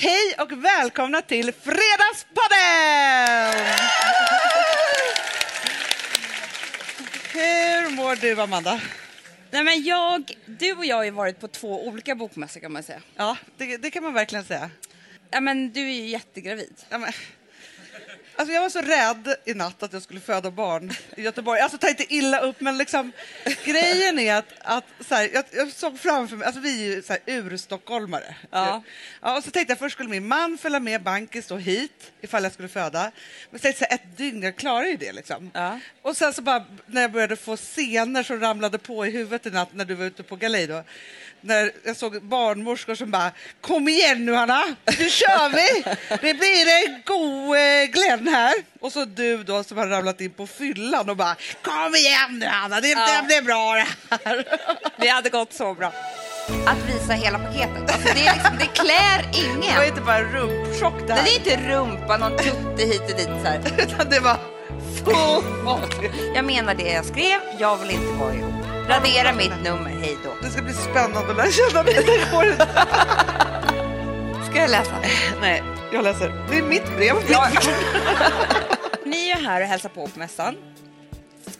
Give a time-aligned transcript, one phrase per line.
[0.00, 1.78] Hej och välkomna till Fredagspodden!
[7.32, 8.80] Hur mår du, Amanda?
[9.50, 12.82] Nej, men jag, du och jag har ju varit på två olika bokmässor kan man
[12.82, 13.02] säga.
[13.16, 14.70] Ja, det, det kan man verkligen säga.
[15.30, 16.74] Ja, men du är ju jättegravid.
[16.88, 17.12] Ja, men,
[18.38, 21.60] alltså jag var så rädd i natt att jag skulle föda barn i Göteborg.
[21.60, 23.12] Alltså ta inte illa upp, men liksom,
[23.64, 27.02] grejen är att, att så här, jag, jag såg framför mig, alltså vi är ju
[27.02, 28.36] så här, urstockholmare.
[28.50, 28.82] Ja.
[29.22, 32.42] Ja, och så tänkte jag först skulle min man följa med bankis då hit ifall
[32.42, 33.10] jag skulle föda.
[33.50, 35.50] Men jag så här, ett dygn, jag klarar ju det liksom.
[35.54, 35.80] Ja.
[36.02, 39.50] Och sen så bara när jag började få scener som ramlade på i huvudet i
[39.50, 40.84] natt när du var ute på galej då.
[41.40, 44.64] När jag såg barnmorskor som bara Kom igen nu Hanna,
[44.98, 45.82] nu kör vi!
[46.08, 48.54] Det blir en god eh, Glenn här.
[48.80, 52.46] Och så du då som har ramlat in på fyllan och bara Kom igen nu
[52.46, 53.06] Hanna, det, Ja.
[53.20, 53.86] det blir bra det
[54.24, 54.44] här.
[55.00, 55.92] Det hade gått så bra.
[56.66, 57.82] Att visa hela paketet.
[57.92, 59.84] Alltså det, är liksom, det klär Det var ingen.
[59.88, 61.26] inte bara rumpchock det Det här.
[61.28, 63.60] är inte rumpa, någon tutte hit och dit så här.
[63.78, 64.36] Utan det var
[65.04, 66.10] full.
[66.34, 68.54] Jag menar det jag skrev, jag vill inte vara ihop.
[68.88, 70.30] Radera mitt nummer, hej då.
[70.46, 71.94] Det ska bli spännande att lära känna dig.
[74.50, 75.02] Ska jag läsa?
[75.40, 76.46] Nej, jag läser.
[76.50, 77.14] Det är mitt brev.
[77.30, 77.50] Ja.
[79.04, 80.56] Ni är här och hälsar på på mässan.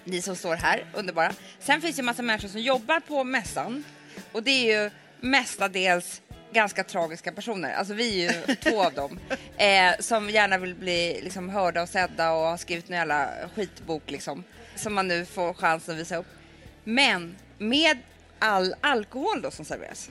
[0.04, 1.32] Ni som står här, underbara.
[1.60, 3.84] Sen finns det en massa människor som jobbar på mässan.
[4.32, 6.22] Och det är ju mestadels
[6.52, 7.72] ganska tragiska personer.
[7.72, 9.18] Alltså vi är ju två av dem.
[9.56, 14.10] Eh, som gärna vill bli liksom, hörda och sedda och har skrivit en jävla skitbok
[14.10, 14.44] liksom.
[14.74, 16.26] Som man nu får chansen att visa upp.
[16.84, 17.98] Men med
[18.38, 20.10] all alkohol då som serveras.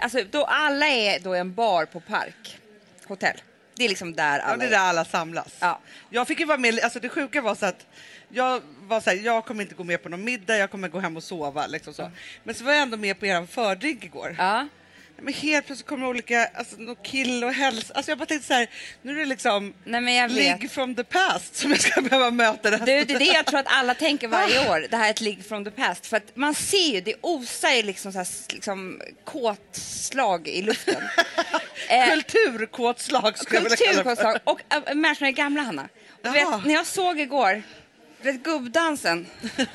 [0.00, 2.58] Alltså då alla är då en bar på Park
[3.06, 3.42] hotell.
[3.74, 5.56] Det är liksom där alla Ja, det är där alla samlas.
[5.60, 5.80] Ja.
[6.10, 7.86] Jag fick ju vara med, alltså det sjuka var så att
[8.28, 10.98] jag var så här, jag kommer inte gå med på någon middag, jag kommer gå
[11.00, 11.66] hem och sova.
[11.66, 12.10] Liksom så.
[12.44, 14.36] Men så var jag ändå med på er fördrink igår.
[14.38, 14.68] Ja.
[15.18, 17.94] Men helt plötsligt kommer olika, alltså någon kill och hälsa.
[17.94, 18.70] Alltså jag bara tänkte så här,
[19.02, 20.60] nu är det liksom Nej men jag vet.
[20.60, 22.70] ligg from the past som jag ska behöva möta.
[22.70, 22.76] Det.
[22.76, 24.86] Du, det är det jag tror att alla tänker varje år.
[24.90, 26.06] Det här är ett ligg from the past.
[26.06, 31.02] För att man ser ju, det osar ju liksom, så här, liksom kåtslag i luften.
[31.88, 34.16] Eh, Kulturkåtslag skulle jag vilja kalla det för.
[34.16, 34.40] Kulturkåtslag.
[34.44, 35.82] Och äh, människorna är gamla, Hanna.
[35.82, 36.56] Och Jaha.
[36.56, 37.62] vet, när jag såg igår,
[38.22, 39.26] du vet gubbdansen.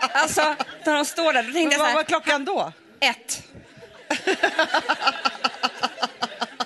[0.00, 2.72] alltså, när de står där, då tänkte Men jag så vad här, var klockan då?
[3.00, 3.42] ett.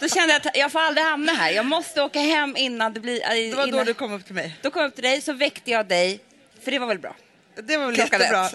[0.00, 1.50] Då kände jag att jag får aldrig hamna här.
[1.50, 3.22] Jag måste åka hem innan det blir...
[3.22, 3.86] äh, Det var då innan...
[3.86, 4.54] du kom upp till mig.
[4.62, 6.20] Då kom jag upp till dig, så väckte jag dig,
[6.64, 7.14] för det var väl bra?
[7.62, 8.46] Det var väl Klockan jättebra.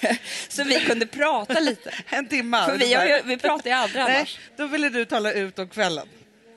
[0.00, 0.18] ett.
[0.48, 1.90] så vi kunde prata lite.
[2.08, 2.64] En timme.
[2.66, 4.38] För vi, ju, vi pratar ju aldrig Nej, annars.
[4.56, 6.08] då ville du tala ut om kvällen.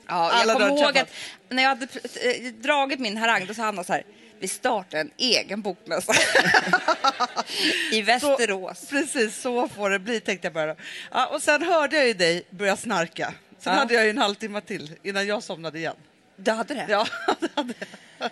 [0.08, 1.08] Ja, alla jag kommer ihåg att
[1.48, 4.02] när jag hade eh, dragit min harang, då sa Hanna så här,
[4.42, 6.12] vi startar en egen bokmässa
[7.92, 8.86] i Så, Västerås.
[8.90, 10.76] precis, så får det bli tänkte jag bara.
[11.10, 13.34] Ja, och sen hörde jag ju dig börja snarka.
[13.58, 13.78] Sen Ja.
[13.78, 15.96] hade jag ju en halvtimme till innan jag somnade igen.
[16.36, 16.86] Du hade det?
[16.88, 17.06] Ja,
[17.40, 17.74] det hade
[18.18, 18.30] jag.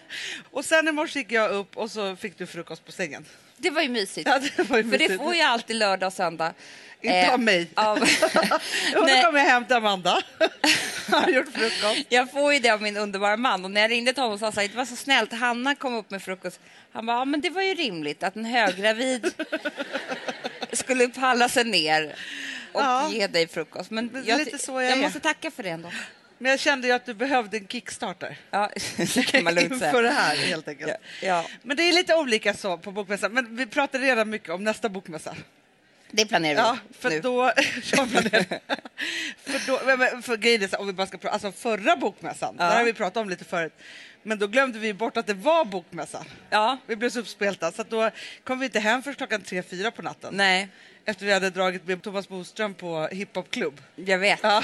[0.51, 3.25] Och sen i morse gick jag upp och så fick du frukost på sängen.
[3.57, 4.29] Det var ju mysigt.
[4.29, 6.55] Ja, det var ju För det får ju alltid lördag och söndag.
[7.03, 7.71] Inte Eh, av mig.
[7.75, 7.97] Av,
[8.97, 10.23] Och då kom jag hem till Amanda.
[11.11, 12.07] har gjort frukost.
[12.09, 14.45] Jag får ju det av min underbara man och när jag ringde till honom sa
[14.47, 16.61] han det var så snällt, Hanna kom upp med frukost.
[16.93, 19.35] Han bara, ja men det var ju rimligt att en höggravid
[20.73, 22.15] skulle palla sig ner
[22.73, 23.09] och Ja.
[23.11, 23.91] ge dig frukost.
[23.91, 25.93] Men jag, lite så jag jag måste tacka för det ändå.
[26.39, 28.39] Men jag kände ju att du behövde en kickstarter.
[28.51, 30.93] Ja, det kan man lugnt Inför det här helt enkelt.
[31.21, 31.45] Ja, ja.
[31.63, 33.33] Men det är lite olika så på bokmässan.
[33.33, 35.37] Men vi pratade redan mycket om nästa bokmässa.
[36.13, 37.21] Det planerar vi Ja, för nu.
[37.21, 37.53] då...
[39.45, 42.57] För då men- för grejen är så, om vi bara ska prata, alltså förra bokmässan,
[42.59, 42.65] Ja.
[42.65, 43.73] där har vi pratat om lite förut.
[44.23, 46.25] Men då glömde vi bort att det var bokmässa.
[46.51, 48.11] Ja, Vi blev så uppspelta så då
[48.45, 50.35] kom vi inte hem först klockan tre, fyra på natten.
[50.37, 50.69] nej,
[51.05, 53.81] Efter vi hade dragit med Thomas Boström på hiphopklubb.
[53.97, 54.41] jag vet.
[54.43, 54.63] Ja.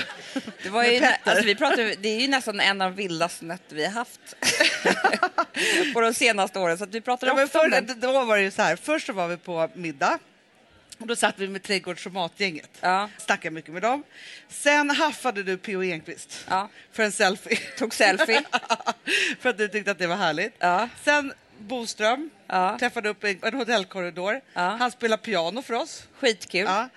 [0.62, 3.76] Det, var ju, alltså, vi pratade, det är ju nästan en av de vildaste nätter
[3.76, 4.20] vi har haft
[5.94, 6.78] på de senaste åren.
[6.78, 8.00] Så vi pratar Ja, ofta om den.
[8.00, 10.18] då var det ju så här, först så var vi på middag.
[10.98, 12.70] Och då satt vi med trädgårds och matgänget.
[12.80, 13.08] Ja.
[13.18, 14.02] Snackade mycket med dem.
[14.48, 15.82] Sen haffade du P.O.
[15.82, 16.68] Enquist Ja.
[16.92, 17.56] för en selfie.
[17.78, 18.42] Tog selfie.
[19.40, 20.54] för att du tyckte att det var härligt.
[20.58, 20.88] Ja.
[21.04, 22.76] Sen Boström Ja.
[22.78, 24.40] träffade upp en, hotellkorridor.
[24.54, 24.60] Ja.
[24.62, 26.02] Han spelade piano för oss.
[26.20, 26.60] Skitkul.
[26.66, 26.88] Ja.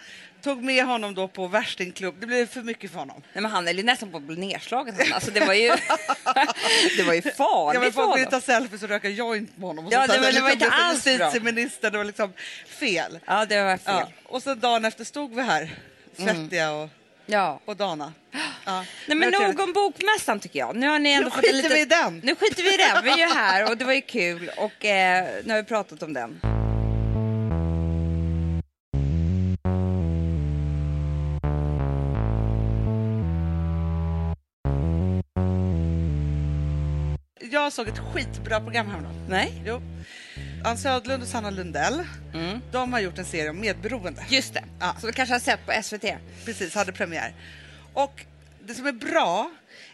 [0.42, 2.16] Tog med honom då på värstingklubb.
[2.20, 3.22] Det blev för mycket för honom.
[3.34, 4.96] Nej, men han är nästan på att bli nedslagen.
[4.98, 5.14] Han.
[5.14, 5.68] Alltså, det var ju,
[6.98, 9.68] det var ju Ja, farligt men för folk ville ta selfies och röka joint med
[9.68, 9.86] honom.
[9.86, 11.32] Och Ja, det var- det var inte alls bra.
[11.82, 12.34] Det var liksom
[12.68, 13.20] fel.
[13.26, 13.82] Ja, det var fel.
[13.86, 14.08] Ja.
[14.26, 15.70] Och sen dagen efter stod vi här,
[16.18, 16.36] Mm.
[16.36, 16.90] svettiga och,
[17.32, 17.60] Ja.
[17.66, 18.14] Och Dana.
[18.66, 18.86] Ja.
[19.08, 20.76] Nej, men nog om Bokmässan tycker jag.
[20.76, 21.74] Nu har ni ändå nu skiter lite...
[21.74, 22.22] vi i den.
[22.24, 23.04] Nu skiter vi i den.
[23.04, 26.04] Vi är ju här och det var ju kul och eh, nu har vi pratat
[26.04, 26.40] om den.
[37.52, 39.26] Jag såg ett skitbra program häromdagen.
[39.30, 39.64] Nej.
[39.66, 39.82] Jo.
[40.64, 42.04] Ann Södlund och Sanna Lundell,
[42.34, 42.60] Mm.
[42.72, 44.26] de har gjort en serie om medberoende.
[44.30, 44.64] Just det.
[44.80, 44.96] Ja.
[45.02, 46.18] Så du kanske har sett på SVT?
[46.46, 47.34] Precis, hade premiär.
[47.94, 48.26] Och
[48.66, 49.52] det som är bra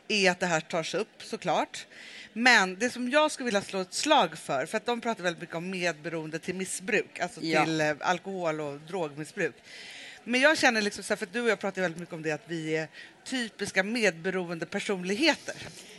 [0.08, 1.86] är att det här tas upp såklart.
[2.34, 5.42] Men det som jag skulle vilja slå ett slag för, för att de pratar väldigt
[5.42, 7.64] mycket om medberoende till missbruk, alltså Ja.
[7.66, 9.56] till eh, alkohol och drogmissbruk.
[10.24, 12.78] Men jag känner liksom för du och jag pratar väldigt mycket om det, att vi
[12.78, 12.88] är
[13.25, 15.56] typiska medberoende personligheter.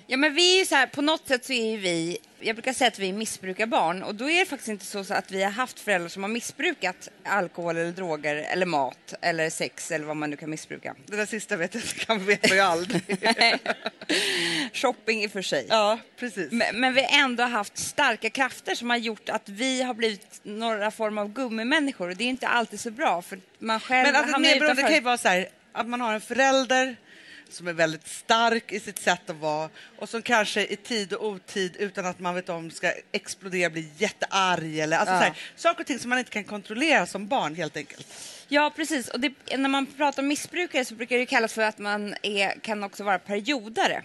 [0.09, 2.89] Ja, men vi är så här, på något sätt så är vi, jag brukar säga
[2.89, 5.81] att vi är missbrukarbarn och då är det faktiskt inte så, att vi har haft
[5.81, 10.37] föräldrar som har missbrukat alkohol eller droger eller mat eller sex eller vad man nu
[10.37, 10.95] kan missbruka.
[11.07, 13.03] Det där sista vet jag, kan vet man ju aldrig.
[14.73, 15.67] Shopping i och för sig.
[15.69, 16.53] ja, precis.
[16.53, 20.41] Men, men vi har ändå haft starka krafter som har gjort att vi har blivit
[20.43, 24.17] några form av gummimänniskor och det är inte alltid så bra för man själv Men
[24.17, 24.83] att ett medberoende utanför.
[24.83, 26.97] kan ju vara så här, att man har en förälder
[27.51, 31.27] som är väldigt stark i sitt sätt att vara och som kanske i tid och
[31.27, 35.19] otid utan att man vet om ska explodera, bli jättearg eller alltså Ja.
[35.21, 38.07] så här, saker och ting som man inte kan kontrollera som barn helt enkelt.
[38.49, 39.09] Ja, precis.
[39.09, 42.61] Och det, när man pratar om missbrukare så brukar det kallas för att man är,
[42.61, 44.03] kan också vara periodare.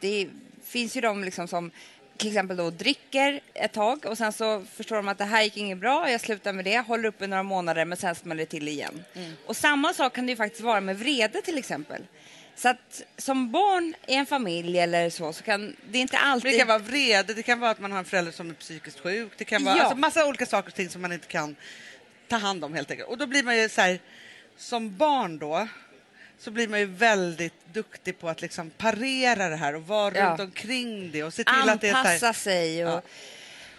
[0.00, 0.28] Det
[0.64, 1.70] finns ju de liksom som
[2.16, 5.56] till exempel då dricker ett tag och sen så förstår de att det här gick
[5.56, 8.46] inget bra, jag slutar med det, håller upp i några månader men sen smäller det
[8.50, 9.04] till igen.
[9.46, 12.02] Och samma sak kan det ju faktiskt vara med vrede till exempel.
[12.56, 16.44] Så att som barn i en familj eller så, så kan det inte alltid...
[16.44, 18.54] Men det kan vara vrede, det kan vara att man har en förälder som är
[18.54, 19.82] psykiskt sjuk, det kan vara Ja.
[19.82, 21.56] alltså massa olika saker och ting som man inte kan
[22.28, 23.08] ta hand om helt enkelt.
[23.08, 24.00] Och då blir man ju så här,
[24.56, 25.68] som barn då,
[26.38, 30.30] så blir man ju väldigt duktig på att liksom parera det här och vara Ja.
[30.30, 32.92] runt omkring det och se till att det är så här, Anpassa sig och...
[32.92, 33.02] Ja.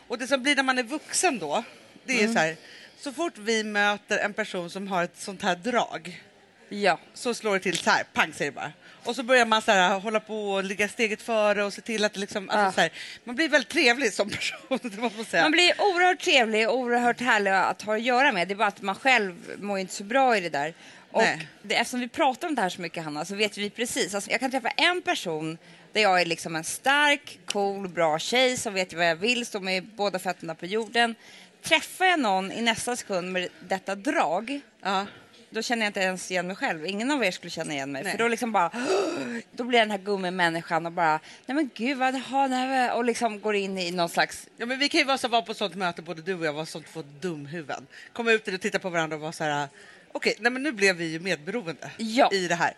[0.08, 1.64] Och det som blir när man är vuxen då,
[2.06, 2.34] det är Mm.
[2.34, 2.56] så här,
[3.00, 6.22] så fort vi möter en person som har ett sånt här drag
[6.70, 7.00] Ja.
[7.14, 8.72] så slår det till så här, pang säger det bara.
[9.06, 12.06] Och så börjar man så här, hålla på och ligga steget före och se till
[12.06, 12.72] att det liksom, alltså Ja.
[12.72, 12.92] så här,
[13.24, 15.44] man blir väldigt trevlig som person, det måste man säga.
[15.44, 18.48] Man blir oerhört trevlig och oerhört härlig att ha att göra med.
[18.48, 20.74] Det är bara att man själv mår inte så bra i det där.
[21.12, 21.24] Och
[21.62, 24.16] det, eftersom vi pratar om det här så mycket Hanna så vet vi precis.
[24.16, 25.58] Alltså, jag kan träffa en person
[25.94, 29.60] där jag är liksom en stark, cool, bra tjej som vet vad jag vill, står
[29.60, 31.16] med båda fötterna på jorden.
[31.64, 35.06] Träffar jag någon i nästa sekund med detta drag Ja.
[35.54, 36.86] Då känner jag inte ens igen mig själv.
[36.86, 38.04] Ingen av er skulle känna igen mig.
[38.04, 38.12] Nej.
[38.12, 38.72] För då liksom bara,
[39.52, 43.06] då blir jag den här gummimänniskan och bara, nej men gud vad, ha, nej, och
[43.06, 45.54] liksom går in i någon slags ja, men vi kan ju vara så vara på
[45.54, 47.88] sånt möte, både du och jag var sånt två dumhuvuden.
[48.14, 49.68] Komma ut och titta på varandra och vara så här,
[50.12, 52.30] okej, nej men nu blev vi ju medberoende Ja.
[52.32, 52.74] i det här.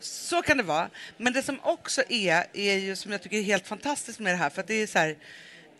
[0.00, 0.90] Så kan det vara.
[1.16, 4.36] Men det som också är, är ju som jag tycker är helt fantastiskt med det
[4.38, 5.16] här, för att det är så här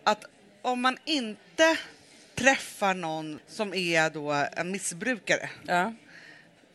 [0.03, 0.25] att
[0.61, 1.77] om man inte
[2.35, 5.93] träffar någon som är då en missbrukare Ja.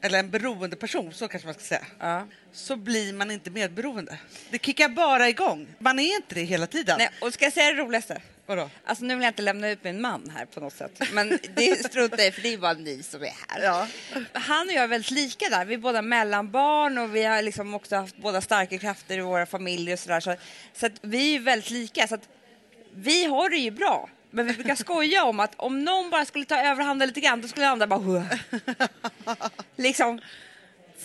[0.00, 2.26] Eller en beroende person, så kanske man ska säga, Ja.
[2.52, 4.18] så blir man inte medberoende.
[4.50, 5.66] Det kickar bara igång.
[5.78, 6.98] Man är inte det hela tiden.
[6.98, 8.22] Nej, och ska jag säga det roligaste?
[8.46, 8.70] Vadå?
[8.84, 11.00] Alltså nu vill jag inte lämna ut min man här på något sätt.
[11.12, 13.62] Men det struntar i för det är bara ni som är här.
[13.62, 13.86] Ja.
[14.32, 15.64] Han och jag är väldigt lika där.
[15.64, 19.46] Vi är båda mellanbarn och vi har liksom också haft båda starka krafter i våra
[19.46, 20.20] familjer och sådär.
[20.20, 20.36] Så,
[20.72, 22.08] så vi är väldigt lika.
[22.08, 22.28] Så att
[22.94, 24.08] vi har det ju bra.
[24.36, 27.48] Men vi brukar skoja om att om någon bara skulle ta överhanden lite grann då
[27.48, 28.26] skulle andra bara.
[29.76, 30.20] Liksom.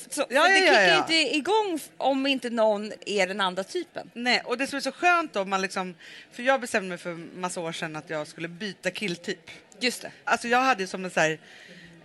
[0.10, 0.98] Så, Ja, ja, det ja, kickar ja.
[0.98, 4.12] inte igång om inte någon är den andra typen.
[4.14, 5.96] Nej, och det som är så skönt om man liksom,
[6.32, 9.52] för jag bestämde mig för massa år sedan att jag skulle byta killtyp.
[9.80, 10.12] Just det.
[10.24, 11.40] Alltså jag hade som en, så här,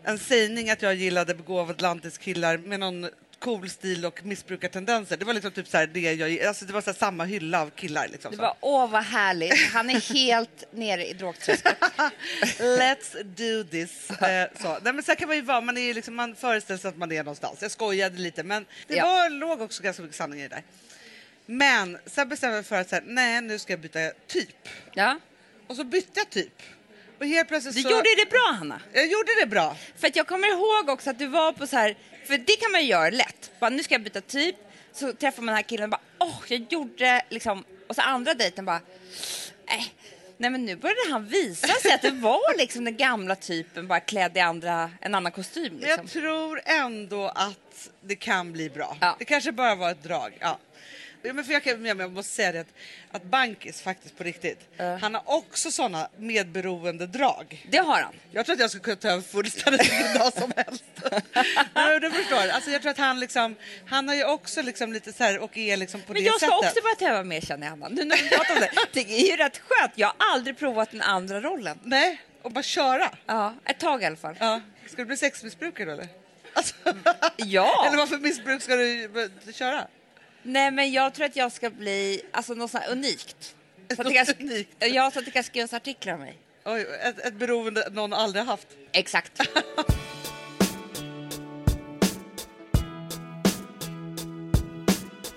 [0.02, 5.16] en sägning att jag gillade begåvad lantiskillar med någon cool stil och missbrukartendenser.
[5.16, 7.70] Det var liksom typ så här det jag, alltså det var så samma hylla av
[7.70, 8.30] killar liksom.
[8.30, 8.42] Det så.
[8.42, 9.72] var åh vad härligt.
[9.72, 11.76] Han är helt nere i drogträsket.
[12.58, 14.10] Let's do this.
[14.10, 14.78] Eh, så.
[14.82, 17.12] Nej, men så kan man ju vara, man, är liksom, man föreställer sig att man
[17.12, 17.62] är någonstans.
[17.62, 19.06] Jag skojade lite men det Ja.
[19.06, 20.62] var, låg också ganska mycket sanning i det där.
[21.46, 24.68] Men sen bestämde jag mig för att så här, nej nu ska jag byta typ.
[24.94, 25.18] Ja.
[25.66, 26.62] Och så bytte jag typ.
[27.18, 27.90] Och helt plötsligt Du så...
[27.90, 28.80] gjorde det bra Hanna.
[28.92, 29.76] Jag gjorde det bra.
[29.96, 32.72] För att jag kommer ihåg också att du var på så här, för det kan
[32.72, 33.50] man ju göra lätt.
[33.60, 34.56] Bara, nu ska jag byta typ.
[34.92, 38.34] Så träffar man den här killen och bara, åh, jag gjorde liksom, och så andra
[38.34, 38.80] dejten bara,
[39.68, 39.94] nej.
[40.38, 44.00] Nej men nu började han visa sig att det var liksom den gamla typen bara
[44.00, 45.78] klädd i andra, en annan kostym.
[45.78, 45.88] Liksom.
[45.88, 48.96] jag tror ändå att det kan bli bra.
[49.00, 49.16] Ja.
[49.18, 50.38] Det kanske bara var ett drag.
[50.40, 50.58] Ja.
[51.22, 52.66] Ja, Men för jag, kan, men jag måste säga det att,
[53.10, 54.96] att Bankis faktiskt på riktigt, Ja.
[54.96, 57.66] han har också såna medberoende drag.
[57.70, 58.14] Det har han.
[58.32, 60.84] Jag tror att jag skulle kunna ta över fullständigt vilken dag som helst.
[61.74, 63.56] Men du förstår, alltså jag tror att han liksom,
[63.86, 66.36] han har ju också liksom lite så här och är liksom på Men det jag
[66.36, 66.58] ska sättet.
[66.70, 67.88] också börja tävla mer känner jag Hanna.
[67.88, 68.70] Nu när vi pratar om det.
[68.92, 69.92] Det är ju rätt skönt.
[69.94, 71.78] Jag har aldrig provat den andra rollen.
[71.82, 73.10] Nej, och bara köra.
[73.26, 74.36] Ja, ett tag i alla fall.
[74.40, 74.60] Ja.
[74.86, 76.08] Ska du bli sexmissbrukare eller?
[76.52, 76.74] Alltså,
[77.36, 77.84] Ja.
[77.88, 79.10] Eller vad för missbruk ska du
[79.54, 79.86] köra?
[80.48, 83.54] Nej men jag tror att jag ska bli alltså, något sånt unikt.
[83.96, 84.70] Så att, Något unikt.
[84.78, 86.38] ja, så att det kan skrivas artiklar om mig.
[86.64, 88.68] Oj, ett, ett beroende någon aldrig haft.
[88.92, 89.40] Exakt.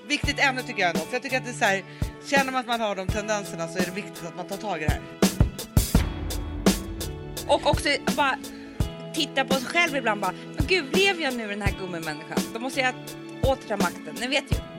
[0.07, 1.01] Viktigt ämne tycker jag ändå.
[1.05, 1.83] För jag tycker att det är så här,
[2.25, 4.81] känner man att man har de tendenserna så är det viktigt att man tar tag
[4.81, 5.01] i det här.
[7.47, 8.37] Och också bara
[9.13, 12.39] titta på sig själv ibland bara, men gud, lever jag nu den här gummimänniskan?
[12.53, 12.93] Då måste jag
[13.43, 14.78] återta makten, ni vet ju.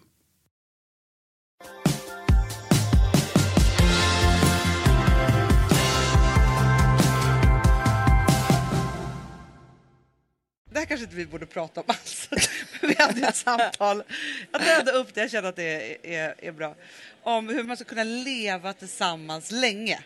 [10.73, 12.29] Det här kanske inte vi borde prata om alls.
[12.81, 14.03] Vi hade ett samtal.
[14.51, 16.75] Jag dödade upp det, jag känner att det är, är, är bra.
[17.23, 19.99] Om hur man ska kunna leva tillsammans länge.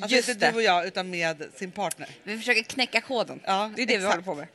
[0.00, 0.50] Alltså Just inte det.
[0.50, 2.08] du och jag, utan med sin partner.
[2.22, 3.40] Vi försöker knäcka koden.
[3.44, 4.14] Ja, det är det vi exakt.
[4.14, 4.46] håller på med.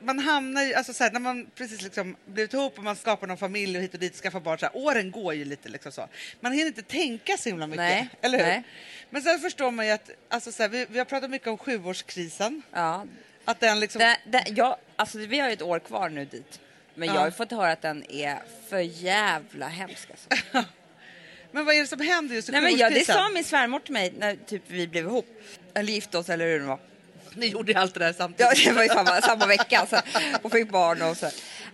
[0.00, 3.26] Man hamnar ju, alltså så här, när man precis liksom blivit ihop och man skapar
[3.26, 5.92] någon familj och hit och dit, skaffar barn, så här, åren går ju lite liksom
[5.92, 6.08] så.
[6.40, 8.44] Man hinner inte tänka så himla mycket, Nej, eller hur?
[8.44, 8.62] nej.
[9.10, 11.58] Men sen förstår man ju att, alltså så här, vi, vi har pratat mycket om
[11.58, 13.06] sjuårskrisen, Ja.
[13.44, 13.98] Att den liksom...
[13.98, 16.60] Det, det, ja, alltså, vi har ju ett år kvar nu dit.
[16.94, 17.14] Men Ja.
[17.14, 20.08] jag har fått höra att den är för jävla hemsk.
[20.10, 20.64] Alltså.
[21.54, 23.78] Men vad är det som händer just i Nej, men ja, det sa min svärmor
[23.80, 25.26] till mig när typ, vi blev ihop.
[25.74, 26.78] Eller gifte oss eller hur det var.
[27.34, 28.64] Ni gjorde allt det där Ja, samtidigt.
[28.64, 30.00] det var ju samma, samma vecka alltså.
[30.42, 31.26] och fick barn och så.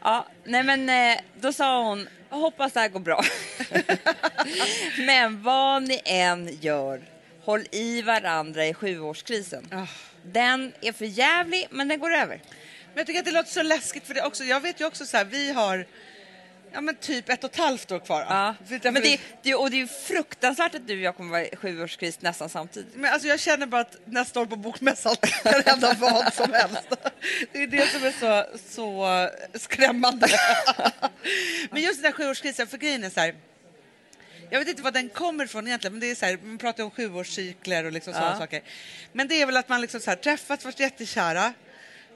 [0.02, 3.24] Ja, nej men eh, då sa hon, "Jag hoppas det här går bra.
[5.06, 7.00] men vad ni än gör,
[7.44, 9.68] håll i varandra i sjuårskrisen.
[9.72, 9.86] Ah.
[10.32, 12.40] Den är för jävlig, men den går över.
[12.88, 14.44] Men jag tycker att det låter så läskigt för det också.
[14.44, 15.86] Jag vet ju också så här, vi har
[16.72, 18.26] ja, men typ ett och ett halvt år kvar.
[18.28, 18.54] Ja.
[18.82, 21.56] Men det, det, och det är ju fruktansvärt att du och jag kommer vara i
[21.56, 22.94] sjuårskris nästan samtidigt.
[22.94, 26.88] Men alltså jag känner bara att nästa år på Bokmässan kan hända vad som helst.
[27.52, 30.28] Det är det som är så, så skrämmande.
[31.70, 33.34] Men just den här sjuårskrisen, för grejen är så här.
[34.50, 36.84] Jag vet inte var den kommer ifrån egentligen, men det är så här, man pratar
[36.84, 38.38] om sjuårscykler och liksom sådana Ja.
[38.38, 38.62] saker.
[39.12, 41.52] Men det är väl att man liksom så här, träffats, varit jättekära,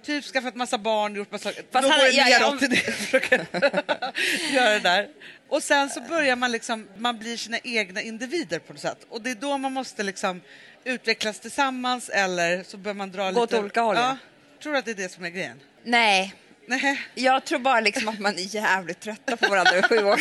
[0.02, 1.50] typ skaffat massa barn, gjort massa...
[1.52, 4.52] Fast då han- går det ja, ja, neråt om- till det.
[4.52, 5.08] göra det där.
[5.48, 9.06] Och sen så börjar man liksom, man blir sina egna individer på något sätt.
[9.08, 10.40] Och det är då man måste liksom
[10.84, 13.56] utvecklas tillsammans eller så bör man dra Gå lite...
[13.56, 14.02] åt olika håll, Ja.
[14.02, 14.16] ja.
[14.62, 15.60] Tror du att det är det som är grejen?
[15.84, 16.34] Nej,
[16.66, 17.00] Nej.
[17.14, 20.20] jag tror bara liksom att man är jävligt trötta på varandra i sju år.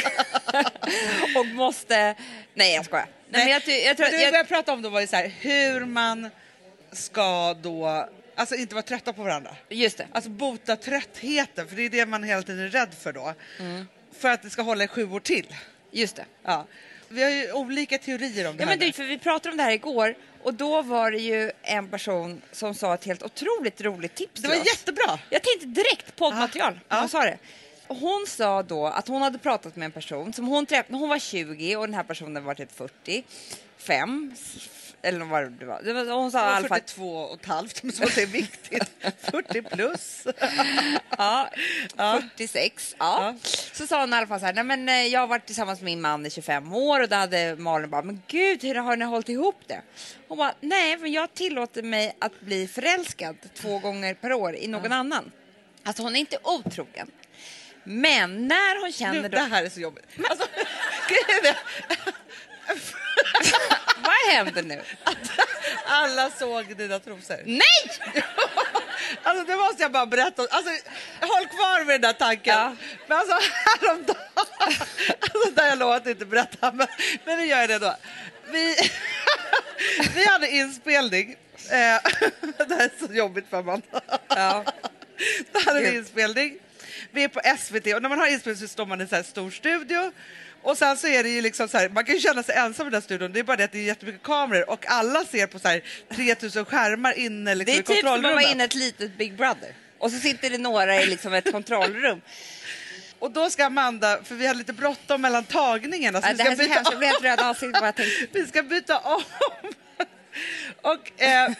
[1.40, 2.16] och måste...
[2.54, 3.08] Nej, jag skojar.
[3.30, 5.16] Nej, men jag, jag tror det vi Jag, började prata om då var ju så
[5.16, 6.30] här, hur man
[6.92, 9.56] ska då, alltså inte vara trötta på varandra.
[9.70, 10.08] just det.
[10.12, 13.34] Alltså bota tröttheten, för det är det man hela tiden är rädd för då.
[13.60, 13.88] Mm.
[14.20, 15.56] För att det ska hålla i sju år till.
[15.92, 16.26] Just det.
[16.44, 16.68] Ja.
[17.12, 18.78] Vi har ju olika teorier om det Ja, här.
[18.78, 18.94] men nu.
[18.94, 22.74] för vi pratade om det här igår och då var det ju en person som
[22.76, 24.66] sa ett helt otroligt roligt tips det till var oss.
[24.68, 25.20] jättebra.
[25.30, 27.38] Jag tänkte direkt poddmaterial när hon sa det.
[28.00, 31.10] Hon sa då att hon hade pratat med en person som hon träffade när hon
[31.10, 34.34] var 20 och den här personen var typ 45
[35.04, 36.14] eller vad det var.
[36.14, 38.92] Hon sa i alla fall 42 och ett halvt, men så det är viktigt.
[39.22, 40.24] 40 plus.
[41.18, 41.50] ja,
[41.98, 42.22] Ja.
[42.38, 42.96] 46.
[43.00, 43.34] Ja.
[43.44, 43.50] Ja.
[43.74, 45.80] Så sa hon i alla fall så här, nej men eh, jag har varit tillsammans
[45.80, 48.98] med min man i 25 år och då hade Malin bara, men gud hur har
[48.98, 49.82] ni hållit ihop det?
[50.28, 54.68] Hon bara, nej men jag tillåter mig att bli förälskad två gånger per år i
[54.68, 55.32] någon annan.
[55.84, 57.12] Alltså hon är inte otrogen.
[57.84, 60.06] Men när hon känner Nu, det här är så jobbigt.
[60.30, 60.48] Alltså,
[61.08, 61.58] grejen är,
[64.04, 64.82] Vad händer nu?
[65.86, 67.40] alla såg dina trosor.
[67.46, 68.24] Nej!
[69.24, 70.42] Alltså det måste jag bara berätta.
[70.42, 70.72] Alltså,
[71.22, 72.54] håll kvar med den där tanken.
[72.54, 72.76] Ja.
[73.08, 74.22] Men alltså häromdagen,
[75.20, 76.88] alltså där jag lovat att inte berätta, men,
[77.26, 77.96] men nu gör jag det då.
[78.52, 78.76] Vi,
[80.16, 81.36] vi hade inspelning.
[81.56, 82.00] Eh,
[82.68, 84.02] det här är så jobbigt för Amanda.
[84.28, 84.66] Ja.
[85.52, 86.58] Då hade vi inspelning.
[87.12, 89.16] Vi är på SVT och när man har inspelning så står man i en så
[89.16, 90.12] här stor studio.
[90.64, 92.88] Och sen så är det ju liksom så här, man kan ju känna sig ensam
[92.88, 93.34] i den här studion.
[93.34, 95.82] Det är bara det att det är jättemycket kameror och alla ser på så här
[96.16, 99.38] 3000 skärmar inne liksom Det är typ som att vara inne i ett litet Big
[99.38, 99.76] Brother.
[99.98, 102.22] Och så sitter det några i liksom ett kontrollrum.
[103.20, 106.22] Och då ska Amanda, för vi har lite bråttom mellan tagningarna.
[106.22, 106.96] Så Ja, vi ska byta hemskt, jag
[107.64, 107.72] om.
[107.72, 108.28] bara jag tänkte.
[108.40, 109.22] Vi ska byta om.
[110.82, 111.52] Och eh,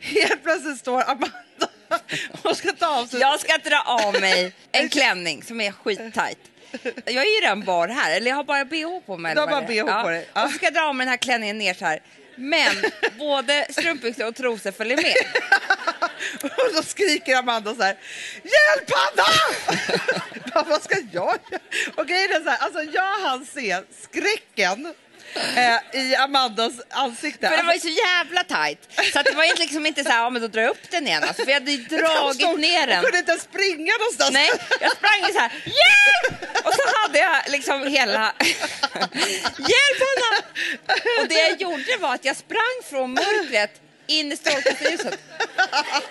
[0.00, 1.68] helt plötsligt står Amanda
[2.42, 3.20] och ska ta av sig.
[3.20, 6.38] Jag ska dra av mig en klänning som är skittajt.
[7.04, 9.34] Jag är ju redan bar här, eller jag har bara bh på mig.
[9.34, 10.44] Du har bara bh på dig, ja.
[10.44, 12.02] Och så ska jag dra av mig den här klänningen ner så här.
[12.36, 12.76] Men
[13.18, 15.14] både strumpbyxor och trosor följer med.
[16.42, 17.96] Och då skriker Amanda så här.
[18.42, 20.64] Hjälp Hanna!
[20.68, 21.38] Vad ska jag göra?
[21.96, 24.94] Och grejen är så här, alltså jag hann se skräcken
[25.56, 27.48] eh, i Amandas ansikte.
[27.48, 28.88] För det var ju så jävla tajt.
[29.12, 31.06] Så att det var liksom inte så här, ja men då drar jag upp den
[31.06, 31.22] igen.
[31.22, 32.96] Alltså, för jag hade ju dragit ner den.
[32.96, 34.30] Hon kunde inte springa någonstans.
[34.32, 36.66] Nej, jag sprang så här, hjälp!
[36.66, 38.32] Och så hade jag liksom hela,
[39.58, 40.42] hjälp Hanna!
[41.22, 45.18] Och det jag gjorde var att jag sprang från mörkret in i strålkastarljuset.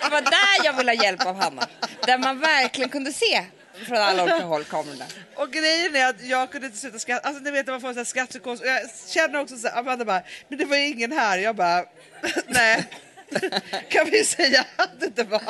[0.01, 1.67] Det var där jag ville ha hjälp av Hanna.
[2.05, 3.45] Där man verkligen kunde se
[3.87, 5.05] från alla olika håll kamerorna.
[5.35, 7.27] Och grejen är att jag kunde inte sluta skratta.
[7.27, 8.61] Alltså ni vet man får en skrattpsykos.
[8.65, 11.37] Jag känner också så här, Amanda bara, men det var ju ingen här.
[11.37, 11.85] Jag bara,
[12.47, 12.87] nej.
[13.89, 15.41] kan vi säga att det inte var.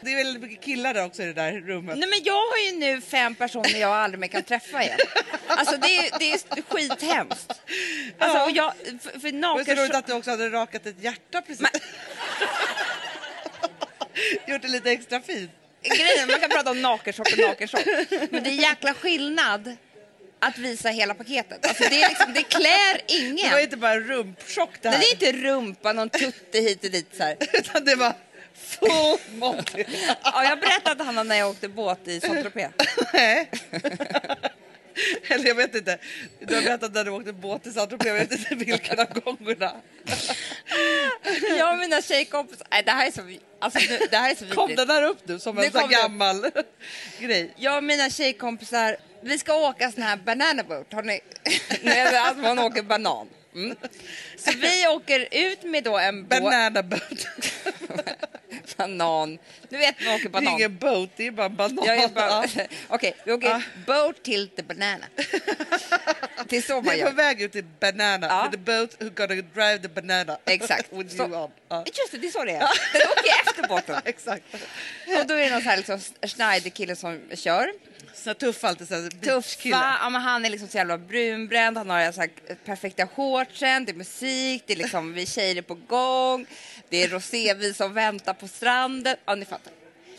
[0.00, 1.98] Det är väldigt mycket killar där också i det där rummet.
[1.98, 4.98] Nej, men jag har ju nu fem personer jag aldrig mer kan träffa igen.
[5.46, 7.50] Alltså det är, det är skithemskt.
[8.18, 8.44] Alltså, Ja.
[8.44, 9.76] och jag, för, för Men naken...
[9.76, 11.66] så roligt att du också hade rakat ett hjärta precis.
[14.46, 15.50] Gjort det lite extra fint.
[15.82, 17.86] Grejen, man kan prata om nakenchock och nakenchock.
[18.30, 19.76] Men det är jäkla skillnad
[20.38, 21.66] att visa hela paketet.
[21.66, 23.36] Alltså det, är liksom, det klär ingen.
[23.36, 24.98] Det var inte bara rumpchock det här.
[24.98, 27.36] Nej, det är inte rumpa, någon tutte hit och dit så här.
[27.52, 28.14] Utan det var
[28.54, 29.84] full Monty.
[30.22, 32.70] Ja, jag berättade Hanna när jag åkte båt i Saint-Tropez.
[33.12, 33.50] Nej.
[35.28, 35.98] Eller jag vet inte.
[36.40, 38.06] Du har berättat när du åkte båt till Saint-Tropez.
[38.06, 39.72] Jag vet inte vilken av gångerna.
[41.58, 42.66] Jag och mina tjejkompisar...
[42.70, 43.22] Nej, det här är så,
[43.62, 45.90] alltså, det- det här är så Kom den där upp nu som Nu en sån
[45.90, 46.50] gammal
[47.20, 47.54] grej?
[47.56, 50.92] Jag och mina tjejkompisar, vi ska åka sån här banana boat.
[50.92, 51.20] Har ni?
[52.16, 53.28] Alltså man åker banan.
[53.54, 53.76] Mm.
[54.38, 56.42] Så vi åker ut med då en båt.
[56.42, 57.26] Banana boat.
[58.88, 59.38] Banan.
[59.68, 60.52] Du vet man åker Det är banan.
[60.54, 61.84] ingen boat, det är bara banan.
[61.86, 62.44] Jag är bara,
[62.88, 63.62] okej, vi åker Ja.
[63.86, 65.06] boat till the banana.
[66.48, 67.16] Det är så man Vi är på gör.
[67.16, 68.42] väg ut till banana.
[68.42, 70.38] With the boat who gonna drive the banana.
[70.46, 70.92] Exakt.
[70.92, 71.50] With Så- you on.
[71.68, 71.84] Ja.
[71.86, 72.58] Just det, det är så det är.
[72.92, 74.00] Den åker efter båten.
[74.04, 74.44] Exakt.
[75.20, 77.72] Och då är det någon så här liksom Schneider-kille som kör.
[78.14, 78.88] Så tuff alltid.
[78.88, 82.30] Så Tuffa, ja, men han är liksom så jävla brunbränd, han har så här
[82.64, 86.46] perfekta shortsen, det är musik, det är liksom vi tjejer är på gång,
[86.88, 89.16] det är rosévin som väntar på stranden.
[89.24, 89.72] Ja, ni fattar.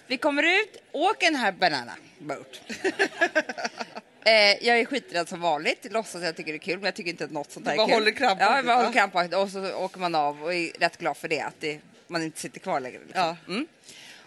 [0.07, 2.61] Vi kommer ut, åker den här banana boat.
[4.25, 6.95] Eh, jag är skiträdd som vanligt, låtsas att jag tycker det är kul men jag
[6.95, 7.93] tycker inte att något sånt här är kul.
[7.93, 10.97] håller krampaktigt, Ja, jag bara håller krampaktigt och så åker man av och är rätt
[10.97, 12.99] glad för det, att det, man inte sitter kvar längre.
[13.05, 13.21] Liksom.
[13.21, 13.37] Ja.
[13.53, 13.67] Mm.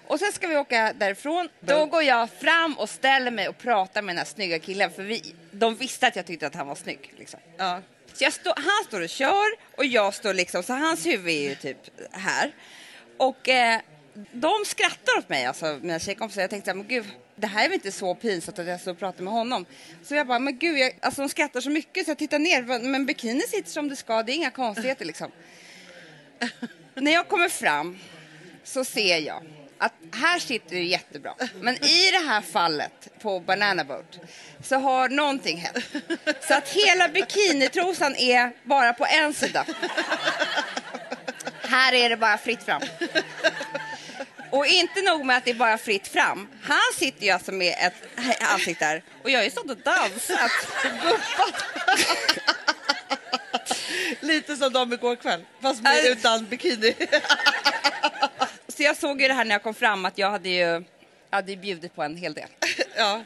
[0.06, 1.48] Och sen ska vi åka därifrån.
[1.60, 5.02] Då går jag fram och ställer mig och pratar med den här snygga killen för
[5.02, 7.14] vi, de visste att jag tyckte att han var snygg.
[7.18, 7.40] Liksom.
[7.56, 7.80] Ja.
[8.12, 11.54] Så stå, han står och kör och jag står liksom, så hans huvud är ju
[11.54, 11.78] typ
[12.12, 12.52] här.
[13.16, 13.80] Och eh,
[14.32, 16.40] de skrattar åt mig, alltså mina tjejkompisar.
[16.40, 17.04] Jag tänkte, men gud,
[17.36, 19.66] det här är väl inte så pinsamt att jag står och pratar med honom.
[20.02, 22.62] Så jag bara, men gud, jag, alltså de skrattar så mycket så jag tittar ner.
[22.62, 25.30] Men bikini sitter som det ska, det är inga konstigheter liksom.
[26.94, 27.98] När jag kommer fram
[28.64, 29.42] så ser jag
[29.78, 31.34] att här sitter det jättebra.
[31.60, 34.18] Men i det här fallet på Banana Boat
[34.64, 35.84] så har någonting hänt.
[36.48, 39.64] Så att hela bikinitrosan är bara på en sida.
[41.62, 42.82] Här är det bara fritt fram.
[44.50, 46.48] Och inte nog med att det är bara fritt fram.
[46.62, 47.94] Han sitter ju alltså med ett
[48.52, 50.50] ansikte där och jag har ju stått och dansat.
[54.20, 56.94] Lite som de igår kväll, fast med, Alltså- utan bikini.
[58.76, 60.84] Så jag såg ju det här när jag kom fram att jag hade ju
[61.30, 62.48] hade ju bjudit på en hel del.
[62.96, 63.22] ja.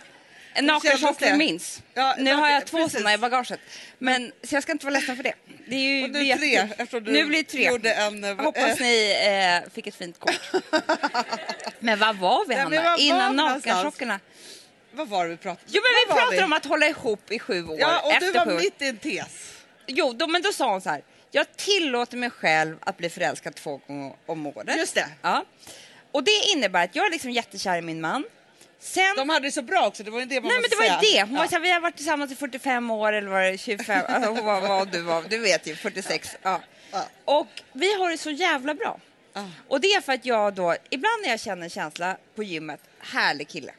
[0.53, 1.83] En nakenchock minns.
[1.95, 2.93] Ja, nu naken- har jag två precis.
[2.93, 3.61] sådana i bagaget.
[3.99, 5.35] Men, så jag ska inte vara ledsen för det.
[5.67, 7.67] det är ju, Och nu tre, eftersom du nu blir det tre.
[7.67, 8.77] gjorde en, eh, Jag hoppas eh.
[8.81, 10.51] ni eh, fick ett fint kort.
[11.79, 12.83] men vad var vi Hanna?
[12.83, 14.21] var Innan vi nakenchockerna?
[14.93, 17.67] Vad var det vi pratade Jo men vi pratade om att hålla ihop i sju
[17.67, 17.77] år.
[17.81, 19.53] Ja, och du var mitt i en tes.
[19.87, 21.03] Jo, då, men då sa hon så här.
[21.31, 24.77] Jag tillåter mig själv att bli förälskad två gånger om året.
[24.79, 25.09] Just det.
[25.23, 25.45] Ja.
[26.13, 28.25] Och det innebär att jag är liksom jättekär i min man.
[28.79, 29.17] Sen...
[29.17, 31.01] De hade det så bra också, det var ju det man Nej men det var
[31.01, 31.25] säga.
[31.25, 31.31] det.
[31.31, 34.05] Hon var så här, vi har varit tillsammans i 45 år eller var det 25?
[34.09, 36.37] Alltså, hon var vad du var, du vet ju 46.
[36.43, 36.61] Ja.
[36.93, 37.07] Ja.
[37.25, 39.01] Och vi har det så jävla bra.
[39.33, 39.51] Ja.
[39.69, 42.81] Och det är för att jag då, ibland när jag känner en känsla på gymmet,
[43.01, 43.73] härlig kille.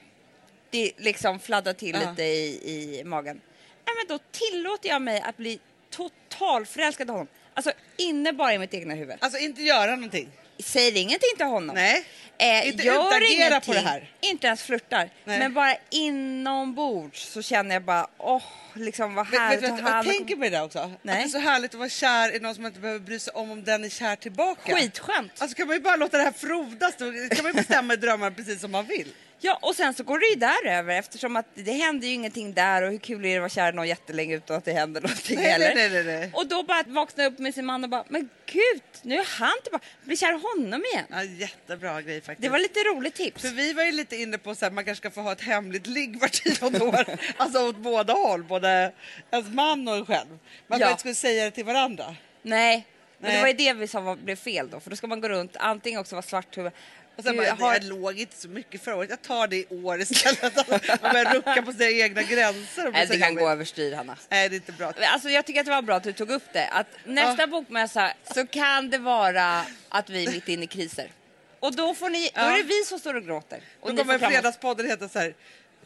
[0.69, 2.09] Det liksom fladdrar till Ja.
[2.09, 3.41] lite i, i magen.
[3.85, 5.59] Nej, men då tillåter jag mig att bli
[5.89, 7.27] totalförälskad i honom.
[7.53, 9.15] Alltså inne bara i mitt egna huvud.
[9.19, 10.29] Alltså inte göra någonting.
[10.63, 11.75] Säger ingenting till honom.
[11.75, 12.05] Nej.
[12.37, 14.11] Eh, Inte gör ingenting, på det här.
[14.21, 15.09] Inte ens flörtar.
[15.25, 15.39] Nej.
[15.39, 19.83] Men bara inombords så känner jag bara, åh, liksom vad Vet, vet, härligt vet, du,
[19.83, 20.05] han...
[20.05, 20.91] jag tänker på det där också.
[21.01, 21.15] Nej.
[21.15, 23.19] Att det är så härligt att vara kär i någon som man inte behöver bry
[23.19, 24.75] sig om om den är kär tillbaka.
[24.75, 25.31] Skitskönt.
[25.41, 26.93] Alltså kan man ju bara låta det här frodas.
[26.97, 29.07] Då kan man ju bestämma drömmar precis som man vill.
[29.43, 32.81] Ja, och sen så går det ju däröver eftersom att det händer ju ingenting där
[32.81, 35.35] och hur kul är det att vara kär någon jättelänge utan att det händer någonting
[35.39, 35.75] Nej, heller.
[35.75, 36.31] nej, nej, nej.
[36.33, 39.53] Och då bara vakna upp med sin man och bara, men gud, nu är han
[39.63, 39.85] tillbaka.
[40.03, 41.05] Bli kär i honom igen.
[41.09, 42.41] Ja, jättebra grej faktiskt.
[42.41, 43.41] Det var lite roligt tips.
[43.41, 45.87] För vi var ju lite inne på att man kanske ska få ha ett hemligt
[45.87, 47.05] ligg var tionde år.
[47.37, 48.91] alltså åt båda håll, både
[49.31, 50.39] ens man och en själv.
[50.67, 50.97] Man Ja.
[50.97, 52.15] skulle säga det till varandra.
[52.41, 52.87] Nej,
[53.19, 53.35] men Nej.
[53.35, 54.79] det var ju det vi sa var, blev fel då.
[54.79, 56.71] För då ska man gå runt, antingen också vara svarthuvud.
[57.15, 59.65] Och sen bara, har- jag låg inte så mycket förra året, jag tar det i
[59.83, 60.55] år istället.
[61.01, 62.91] Man börjar rucka på sina egna gränser.
[62.91, 64.17] Nej, det kan gå överstyr, Hanna.
[64.29, 64.93] Nej, det är inte bra.
[65.01, 66.67] Alltså, jag tycker att det var bra att du tog upp det.
[66.67, 67.47] Att nästa Ja.
[67.47, 71.11] bokmässa så kan det vara att vi är mitt inne i kriser.
[71.59, 73.59] Och då, får ni, då är det vi som står och gråter.
[73.79, 74.19] Och Då kommer.
[74.19, 75.33] Fredagspodden heta så här.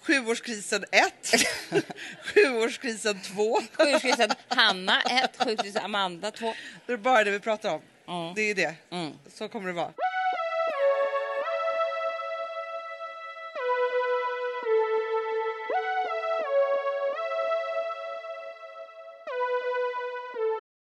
[0.02, 1.36] Sjuårskrisen 1,
[2.24, 3.62] sjuårskrisen 2.
[3.78, 6.54] Sjukhuskrisen Hanna 1, sjukhuskrisen Amanda 2.
[6.86, 7.70] Det är bara det vi pratar
[8.06, 8.34] om.
[8.36, 8.74] Det är det.
[8.92, 9.12] Mm.
[9.34, 9.92] Så kommer det vara.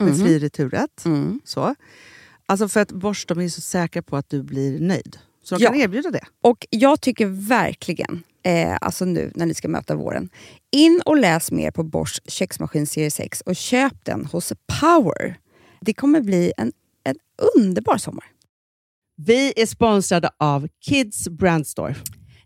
[0.00, 1.04] med fri returrätt.
[1.04, 1.40] Mm.
[1.44, 1.74] Så.
[2.46, 5.18] Alltså för att Bosch de är så säkra på att du blir nöjd.
[5.42, 5.70] Så de Ja.
[5.70, 6.24] kan erbjuda det.
[6.42, 10.28] Och jag tycker verkligen, eh, alltså nu när ni ska möta våren,
[10.72, 15.38] in och läs mer på Bosch köksmaskin serie 6 och köp den hos Power.
[15.80, 16.72] Det kommer bli en,
[17.04, 17.16] en
[17.56, 18.24] underbar sommar.
[19.16, 21.96] Vi är sponsrade av Kids Brand Store.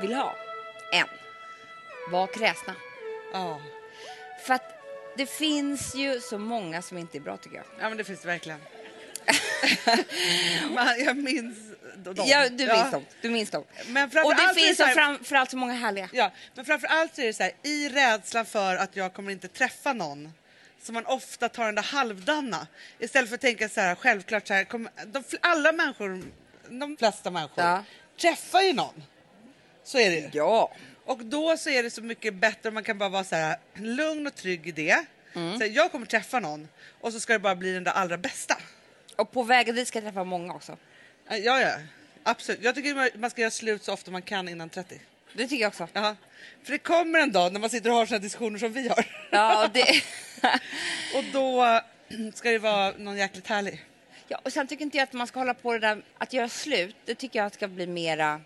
[0.00, 0.36] vill ha
[0.92, 1.06] än,
[2.10, 2.74] var kräsna.
[3.32, 3.60] Ja.
[4.46, 4.70] För att
[5.16, 7.64] det finns ju så många som inte är bra tycker jag.
[7.80, 8.60] ja, men det finns det verkligen.
[10.74, 11.58] Man, jag minns
[11.96, 12.14] dem.
[12.26, 13.04] Ja, du minns dem.
[13.20, 13.64] Du minns dem.
[13.86, 16.08] Men Och det finns så här- framförallt så många härliga.
[16.12, 19.32] Ja, men framför allt så är det så här, i rädslan för att jag kommer
[19.32, 20.32] inte träffa någon
[20.82, 22.66] så man ofta tar den där halvdana
[22.98, 26.22] istället för att tänka så här självklart så här, kommer, de, alla människor,
[26.68, 27.84] de flesta människor Ja.
[28.20, 29.02] träffar ju någon.
[29.84, 30.30] Så är det ju.
[30.32, 30.72] Ja.
[31.04, 33.56] Och då så är det så mycket bättre om man kan bara vara så här
[33.74, 35.04] lugn och trygg i det.
[35.34, 35.58] Mm.
[35.58, 36.68] Så här, jag kommer träffa någon
[37.00, 38.56] och så ska det bara bli den där allra bästa.
[39.16, 40.76] Och på vägen dit ska jag träffa många också.
[41.28, 41.70] Ja, ja,
[42.22, 42.62] absolut.
[42.62, 45.00] Jag tycker man- man ska göra slut så ofta man kan innan 30.
[45.32, 45.88] Det tycker jag också.
[45.92, 46.16] Ja.
[46.62, 49.04] För det kommer en dag när man sitter och har här diskussioner som vi har.
[49.30, 50.02] Ja, och det...
[51.16, 51.80] Och då
[52.34, 53.84] ska det vara någon jäkligt härlig.
[54.28, 56.48] ja, och sen tycker inte jag att man ska hålla på det där att göra
[56.48, 56.96] slut.
[57.04, 58.40] Det tycker jag ska bli mera...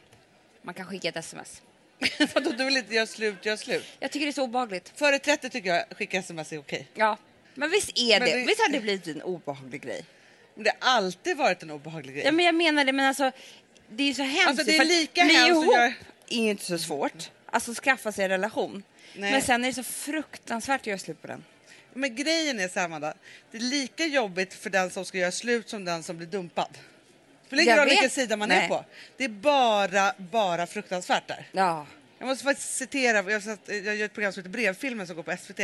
[0.63, 1.63] Man kan skicka ett sms.
[2.35, 3.85] Vadå, du vill inte göra slut, göra slut?
[4.01, 4.93] Jag tycker det är så obehagligt.
[4.97, 6.87] Före 30 tycker jag skicka sms är okej.
[6.95, 7.17] Ja.
[7.55, 10.05] Men visst är Men det, det- visst har det blivit en obehaglig grej?
[10.55, 12.25] Men det har alltid varit en obehaglig grej.
[12.25, 13.31] Ja, men jag menar det, men alltså
[13.91, 14.49] det är ju så hemskt.
[14.49, 15.93] Alltså, det är lika bli hemskt ihop göra-
[16.29, 17.31] är ju inte så svårt.
[17.47, 18.83] Alltså skaffa sig en relation.
[19.17, 19.33] Nej.
[19.33, 21.45] Men sen är det så fruktansvärt att göra slut på den.
[21.95, 23.15] Men grejen är så här, Amanda,
[23.51, 26.79] det är lika jobbigt för den som ska göra slut som den som blir dumpad.
[27.49, 28.65] Spelar ingen roll vilken sida man Nej.
[28.65, 28.85] är på.
[29.17, 31.49] Det är bara, bara fruktansvärt där.
[31.53, 31.87] Ja.
[32.19, 35.23] Jag måste faktiskt citera, jag, satt, jag gör ett program som heter Brevfilmen som går
[35.23, 35.61] på SVT.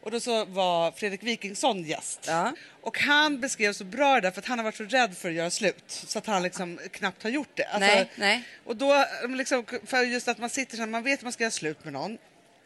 [0.00, 2.24] Och då så var Fredrik Wikingsson gäst.
[2.26, 2.52] Ja.
[2.80, 5.28] Och han beskrev så bra det där för att han har varit så rädd för
[5.28, 7.64] att göra slut så att han liksom knappt har gjort det.
[7.64, 8.42] Alltså, Nej, nej.
[8.64, 11.42] Och då liksom, för just att man sitter så här, man vet att man ska
[11.44, 12.18] göra slut med någon.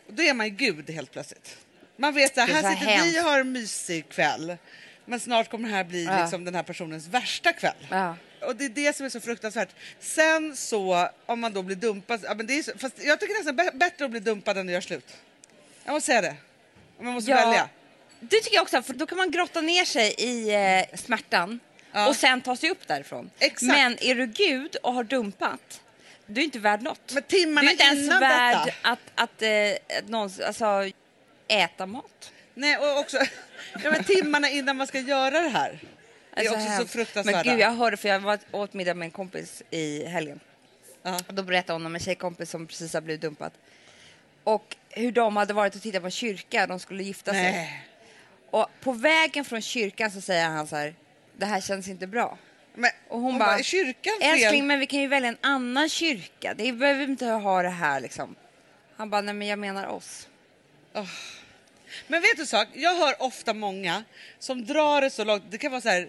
[0.07, 1.57] Och då är man ju gud helt plötsligt.
[1.97, 3.18] Man vet att här så sitter vi hemskt.
[3.18, 4.57] och har en mysig kväll.
[5.05, 6.21] Men snart kommer det här bli Ja.
[6.23, 7.87] liksom den här personens värsta kväll.
[7.90, 8.16] Ja.
[8.40, 9.68] Och det är det som är så fruktansvärt.
[10.01, 13.35] Sen så, om man då blir dumpad, ja, men det är så, fast jag tycker
[13.35, 15.16] nästan bä- bättre att bli dumpad än att göra slut.
[15.85, 16.37] Jag måste säga det.
[16.98, 17.68] Om man måste välja.
[18.20, 21.61] Det tycker jag också, för då kan man grotta ner sig i eh, smärtan
[21.92, 22.09] Ja.
[22.09, 23.31] och sen ta sig upp därifrån.
[23.38, 23.62] Exakt.
[23.62, 25.81] Men är du Gud och har dumpat,
[26.27, 27.12] du är inte värd något.
[27.12, 28.88] Men timmarna du är inte ens innan värd detta.
[28.88, 29.98] att, att, eh,
[30.38, 30.90] att alltså,
[31.48, 32.33] äta mat.
[32.55, 33.16] Nej, och också
[33.85, 35.81] ja, men timmarna innan man ska göra det här.
[36.38, 37.38] Det är Alltså, också så fruktansvärda.
[37.44, 40.40] Men gud, jag hörde, för jag var åt middag med en kompis i helgen.
[41.03, 41.20] Ja.
[41.29, 43.53] Och då berättade hon om en tjejkompis som precis har blivit dumpad.
[44.44, 47.42] Och hur de hade varit och tittat på en kyrka, de skulle gifta sig.
[47.42, 47.87] Nej.
[48.51, 50.94] Och på vägen från kyrkan så säger han så här,
[51.37, 52.38] det här känns inte bra.
[52.74, 53.59] Men, Och hon, hon bara,
[54.20, 56.55] älskling men vi kan ju välja en annan kyrka.
[56.55, 58.35] Det behöver inte ha det här liksom.
[58.96, 60.29] Han bara, nej men jag menar oss.
[62.07, 62.68] Men vet du sak?
[62.74, 64.05] Jag hör ofta många
[64.38, 65.44] som drar det så långt.
[65.51, 66.09] Det kan vara så här,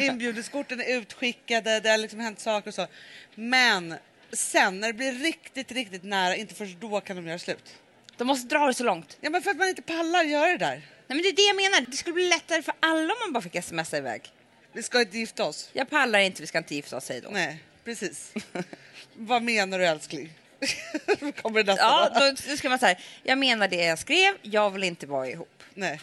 [0.00, 2.86] inbjudningskorten är utskickade, det har liksom hänt saker och så.
[3.34, 3.94] Men
[4.32, 7.74] sen när det blir riktigt, riktigt nära, inte först då kan de göra slut.
[8.16, 9.18] De måste dra det så långt.
[9.20, 10.76] Ja, men för att man inte pallar göra det där.
[10.76, 11.90] Nej men det är det jag menar.
[11.90, 14.32] Det skulle bli lättare för alla om man bara fick smsa iväg.
[14.72, 15.70] Vi ska inte gifta oss.
[15.72, 17.28] Jag pallar inte, vi ska inte gifta oss, säg då.
[17.30, 18.32] Nej, precis.
[19.14, 20.32] Vad menar du älskling?
[21.42, 22.50] Kommer nästa Ja, då.
[22.50, 25.62] då, ska man säga, jag menar det jag skrev, jag vill inte vara ihop.
[25.74, 26.00] Nej.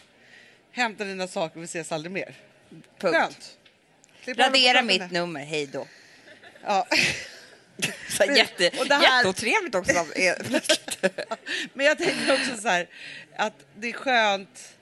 [0.72, 2.34] Hämta dina saker, vi ses aldrig mer.
[3.00, 3.16] Punkt.
[3.18, 3.58] Skönt.
[4.24, 5.20] Klipp Radera mitt fötterna.
[5.20, 5.88] nummer, hej då.
[6.66, 6.88] Ja.
[8.10, 9.94] Så jätte, Och det här- Jätteotrevligt också.
[11.74, 12.88] Men jag tänker också så här
[13.36, 14.74] att det är skönt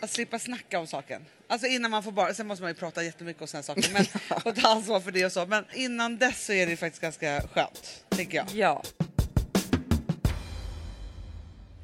[0.00, 1.26] att slippa snacka om saken.
[1.48, 4.06] Alltså innan man får barn, sen måste man ju prata jättemycket om sådana saker men,
[4.44, 5.46] och ta ansvar för det och så.
[5.46, 8.46] Men innan dess så är det faktiskt ganska skönt, tänker jag.
[8.54, 8.82] ja.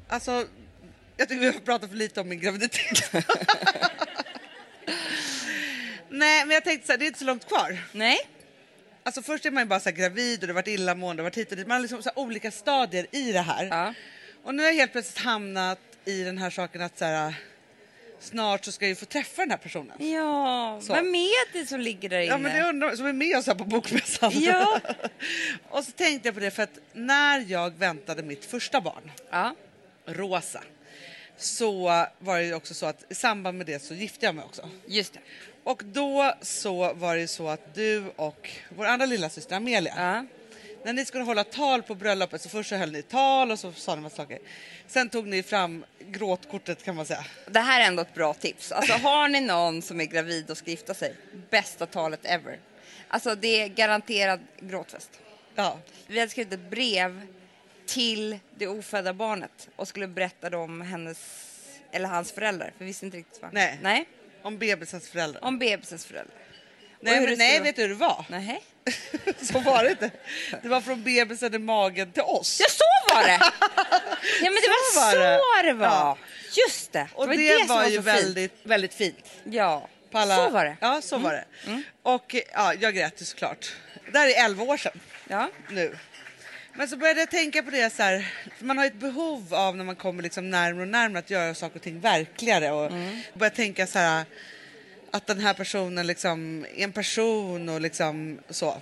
[0.07, 0.47] Alltså,
[1.17, 3.13] jag tycker vi har pratat för lite om min graviditet.
[6.09, 7.77] Nej, men jag tänkte så här, det är inte så långt kvar.
[7.91, 8.17] Nej,
[9.05, 11.25] Alltså först är man ju bara så här gravid och det har varit illamående, har
[11.29, 11.67] varit hit och dit.
[11.67, 13.65] Man har liksom så här olika stadier i det här.
[13.65, 13.93] Ja.
[14.43, 17.35] Och nu har jag helt plötsligt hamnat i den här saken att så här,
[18.19, 20.11] snart så ska jag ju få träffa den här personen.
[20.13, 20.93] Ja, Så.
[20.93, 22.25] vem är det som ligger där inne?
[22.31, 24.31] Ja, men det undrar som är med oss här på Bokmässan.
[24.35, 24.79] Ja.
[25.69, 29.55] och så tänkte jag på det för att när jag väntade mitt första barn, ja.
[30.05, 30.63] Rosa,
[31.37, 34.69] så var det också så att i samband med det så gifte jag mig också.
[34.87, 35.19] just det.
[35.63, 40.25] Och då så var det så att du och vår andra lilla syster Amelia, Ja.
[40.83, 43.71] när ni skulle hålla tal på bröllopet så först så höll ni tal och så
[43.71, 44.39] sa ni massa saker.
[44.87, 47.25] Sen tog ni fram gråtkortet kan man säga.
[47.49, 48.71] Det här är ändå ett bra tips.
[48.71, 51.15] Alltså, har ni någon som är gravid och ska gifta sig,
[51.49, 52.59] bästa talet ever.
[53.07, 55.09] Alltså, det är garanterad gråtfest.
[55.55, 55.79] Ja.
[56.07, 57.27] Vi hade skrivit ett brev
[57.87, 61.17] till det ofödda barnet och skulle berätta då om hennes
[61.91, 63.53] eller hans föräldrar, för vi visste inte riktigt vad.
[63.53, 63.79] Nej.
[63.81, 64.05] Nej,
[64.41, 65.43] Om bebisens föräldrar.
[65.43, 66.35] om bebisens föräldrar.
[66.99, 68.25] nej, men, det nej vet du hur det var?
[68.29, 68.63] Nej.
[69.41, 70.11] så var det inte.
[70.61, 72.59] Det var från bebisen i magen till oss.
[72.61, 73.39] Ja, så var det!
[74.41, 74.61] Ja, men det
[74.93, 75.67] Så var var så det.
[75.67, 75.87] det var.
[75.87, 76.17] Ja.
[76.67, 77.07] Just det.
[77.13, 78.15] Och det det, var, det var, var ju så fint.
[78.15, 79.25] väldigt, väldigt fint.
[79.43, 80.35] Ja, alla...
[80.35, 80.77] så var det.
[80.81, 81.45] Ja, så var det.
[82.01, 83.73] Och ja, jag grät ju såklart.
[84.11, 85.49] Det här är 11 år sedan Ja.
[85.69, 85.97] nu.
[86.77, 88.27] Men så började jag tänka på det så här,
[88.59, 91.75] man har ett behov av när man kommer liksom närmare och närmare att göra saker
[91.75, 92.91] och ting verkligare och
[93.33, 94.25] börja tänka så här
[95.11, 98.81] att den här personen liksom är en person och liksom så.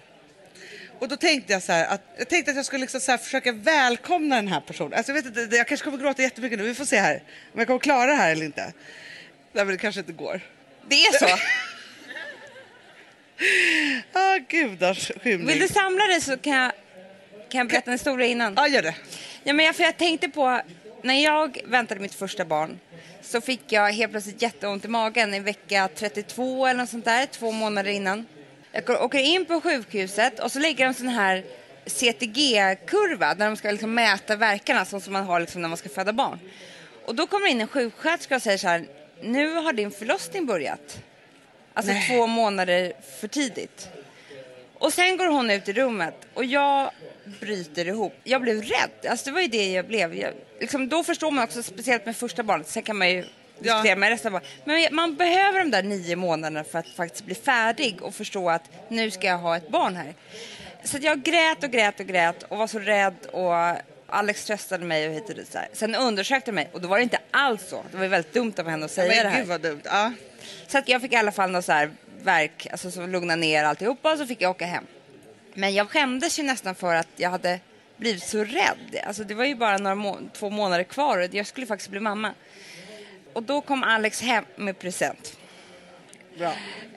[0.99, 3.51] Och då tänkte jag så här att jag tänkte att jag skulle liksom så försöka
[3.51, 4.93] välkomna den här personen.
[4.93, 6.65] Alltså jag vet inte, jag kanske kommer gråta jättemycket nu.
[6.65, 7.23] Vi får se här
[7.53, 8.73] om jag kommer klara det här eller inte.
[9.51, 10.41] Nej, men det kanske inte går.
[10.87, 11.37] Det är så.
[14.13, 15.47] Ah, gudars skymning.
[15.47, 16.71] Vill du samla dig så kan jag,
[17.53, 18.53] kan jag berätta en historia innan.
[18.55, 18.95] Ja, gör det.
[19.43, 20.61] Ja, men jag, för jag tänkte på,
[21.01, 22.79] när jag väntade mitt första barn
[23.21, 27.25] så fick jag helt plötsligt jätteont i magen i vecka 32 eller något sånt där,
[27.25, 28.25] två månader innan.
[28.71, 31.43] Jag åker in på sjukhuset och så lägger de sån här
[31.85, 36.13] CTG-kurva där de ska liksom mäta verkarna som man har liksom när man ska föda
[36.13, 36.39] barn.
[37.05, 38.85] Och då kommer in en sjuksköterska och säger så här,
[39.21, 41.01] nu har din förlossning börjat.
[41.73, 42.07] Alltså Nej.
[42.07, 43.89] två månader för tidigt.
[44.79, 46.91] Och sen går hon ut i rummet och jag
[47.39, 48.13] bryter ihop.
[48.23, 49.09] Jag blev rädd.
[49.09, 50.15] Alltså det var ju det jag blev.
[50.15, 53.25] Jag, liksom, då förstår man också, speciellt med första barnet, sen kan man ju
[53.59, 54.81] diskutera med resten av barnen.
[54.89, 58.63] Men man behöver de där nio månaderna för att faktiskt bli färdig och förstå att
[58.89, 60.13] nu ska jag ha ett barn här.
[60.83, 63.53] Så jag grät och grät och grät och var så rädd och
[64.07, 65.51] Alex tröstade mig och hit och dit.
[65.51, 65.67] Så här.
[65.73, 67.83] Sen undersökte de mig och då var det inte alls så.
[67.91, 69.39] Det var väldigt dumt av henne att säga det Men här.
[69.39, 69.81] gud vad dumt.
[69.83, 70.11] Ja.
[70.67, 71.91] Så att jag fick i alla fall något så här
[72.23, 74.83] verk, alltså så lugna ner alltihopa och så fick jag åka hem.
[75.53, 77.59] Men jag skämdes ju nästan för att jag hade
[77.97, 78.99] blivit så rädd.
[79.07, 81.99] Alltså det var ju bara några må- två månader kvar och jag skulle faktiskt bli
[81.99, 82.33] mamma.
[83.33, 85.37] Och då kom Alex hem med present.
[86.37, 86.53] Bra.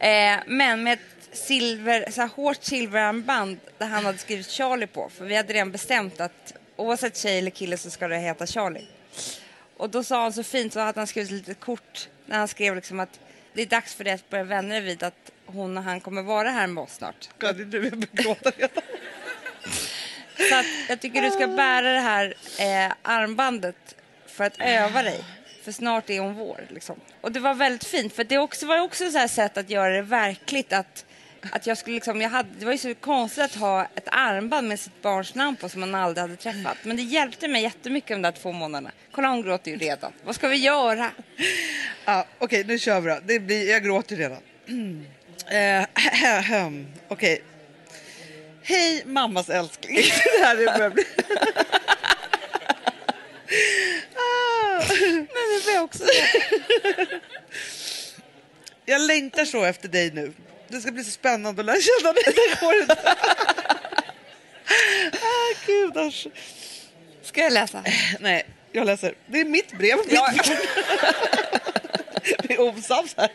[0.08, 5.10] Eh, men med ett silver, så här hårt silverarmband där han hade skrivit Charlie på.
[5.16, 8.86] För vi hade redan bestämt att oavsett tjej eller kille så ska det heta Charlie.
[9.76, 12.48] Och då sa han så fint så hade han skrivit ett litet kort när han
[12.48, 13.20] skrev liksom att
[13.56, 16.22] det är dags för dig att börja vänja dig vid att hon och han kommer
[16.22, 17.28] vara här med oss snart.
[17.38, 18.82] God, det är gråta redan.
[20.48, 23.96] Så att jag tycker du ska bära det här eh, armbandet
[24.26, 25.24] för att öva dig.
[25.62, 26.66] För snart är hon vår.
[26.68, 27.00] Liksom.
[27.20, 28.12] Och det var väldigt fint.
[28.12, 30.72] För det också, var också så här sätt att göra det verkligt.
[30.72, 31.04] Att,
[31.50, 34.68] att jag skulle liksom, jag hade, det var ju så konstigt att ha ett armband
[34.68, 36.76] med sitt barns namn på som man aldrig hade träffat.
[36.82, 38.90] Men det hjälpte mig jättemycket de där två månaderna.
[39.12, 40.12] Kolla hon gråter ju redan.
[40.24, 41.10] Vad ska vi göra?
[42.04, 43.18] Ja, Okej, nu kör vi då.
[43.24, 44.42] Det blir, jag gråter redan.
[45.50, 45.84] Eh,
[47.08, 47.42] Okej.
[48.62, 49.96] Hej mammas älskling.
[50.38, 51.04] det här är börjar bli...
[54.14, 54.82] Ah.
[54.98, 56.04] Men det jag också.
[58.84, 60.32] Jag längtar så efter dig nu.
[60.68, 62.22] Det ska bli så spännande att lära känna dig.
[62.26, 62.94] Det går inte.
[65.22, 66.26] ah, gudars.
[67.22, 67.84] Ska jag läsa?
[68.20, 69.14] Nej, jag läser.
[69.26, 69.98] Det är mitt brev.
[70.08, 70.32] Ja.
[72.42, 73.30] Vi är osams här.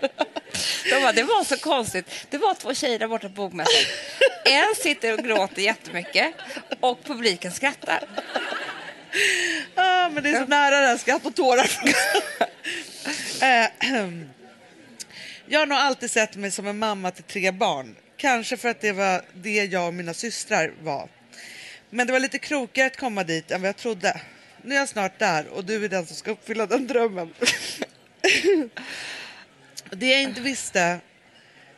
[0.89, 2.27] De bara, det var så konstigt.
[2.29, 3.73] Det var två tjejer där borta på bokmässan.
[4.45, 6.33] En sitter och gråter jättemycket
[6.79, 8.03] och publiken skrattar.
[9.75, 11.71] Ah, men det är så nära det här skratt och tårar.
[15.51, 17.95] Jag har nog alltid sett mig som en mamma till tre barn.
[18.17, 21.09] Kanske för att det var det jag och mina systrar var.
[21.89, 24.21] Men det var lite krokigare att komma dit än vad jag trodde.
[24.61, 27.33] Nu är jag snart där och du är den som ska uppfylla den drömmen.
[29.89, 30.99] det jag inte visste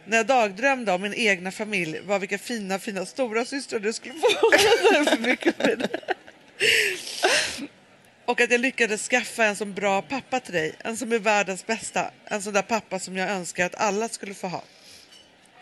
[0.05, 4.13] när jag dagdrömde om min egna familj var vilka fina, fina stora systrar du skulle
[4.13, 4.27] få.
[8.25, 10.75] Och att jag lyckades skaffa en så bra pappa till dig.
[10.79, 12.11] En som är världens bästa.
[12.25, 14.63] En sån där pappa som jag önskar att alla skulle få ha.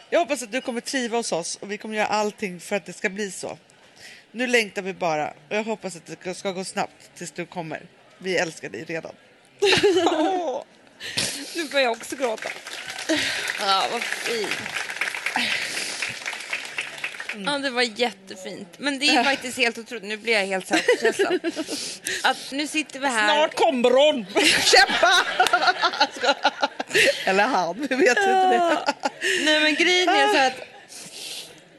[0.09, 2.86] Jag hoppas att du kommer triva hos oss och vi kommer göra allting för att
[2.86, 3.57] det ska bli så.
[4.32, 7.86] Nu längtar vi bara och jag hoppas att det ska gå snabbt tills du kommer.
[8.18, 9.16] Vi älskar dig redan.
[11.55, 12.49] Nu börjar jag också gråta.
[13.59, 14.49] Ja, vad fint.
[17.45, 18.67] Ja, det var jättefint.
[18.77, 20.03] Men det är faktiskt helt otroligt.
[20.03, 21.27] Nu blir jag helt särskild.
[22.23, 23.36] Att nu sitter vi här.
[23.36, 24.25] Snart kommer hon!
[24.45, 25.13] Kämpa!
[27.25, 28.55] Eller han, vi vet inte det.
[28.55, 28.86] Ja.
[29.45, 30.67] Nej, men grejen är så att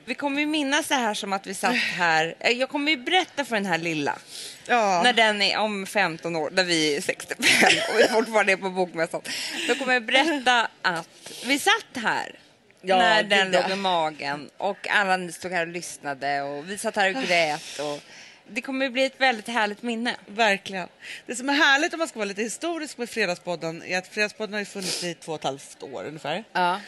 [0.04, 2.34] vi kommer ju minnas det här som att vi satt här.
[2.40, 4.18] Eh, Jag kommer ju berätta för den här lilla.
[4.66, 5.00] Ja.
[5.04, 7.46] När den är om 15 år, när vi är 65
[7.92, 9.20] och vi fortfarande är på bokmässan.
[9.68, 11.08] Då kommer jag berätta att
[11.44, 12.38] vi satt här
[12.82, 16.96] Ja, när den låg i magen och alla stod här och lyssnade och vi satt
[16.96, 17.78] här och grät.
[17.78, 18.02] Och
[18.48, 20.16] det kommer ju bli ett väldigt härligt minne.
[20.26, 20.88] Verkligen.
[21.26, 24.54] Det som är härligt om man ska vara lite historisk med Fredagspodden är att Fredagspodden
[24.54, 26.44] har funnits i två och ett halvt år ungefär.
[26.52, 26.80] Ja.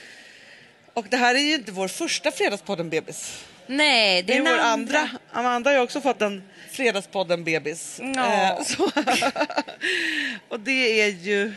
[0.95, 3.45] Och det här är ju inte vår första Fredagspodden-bebis.
[3.67, 5.11] Nej, det Det är vår andra.
[5.33, 8.01] Amanda har ju också fått en Fredagspodden-bebis.
[8.15, 8.57] Ja.
[8.59, 8.85] Eh, så.
[10.49, 11.53] och det är ju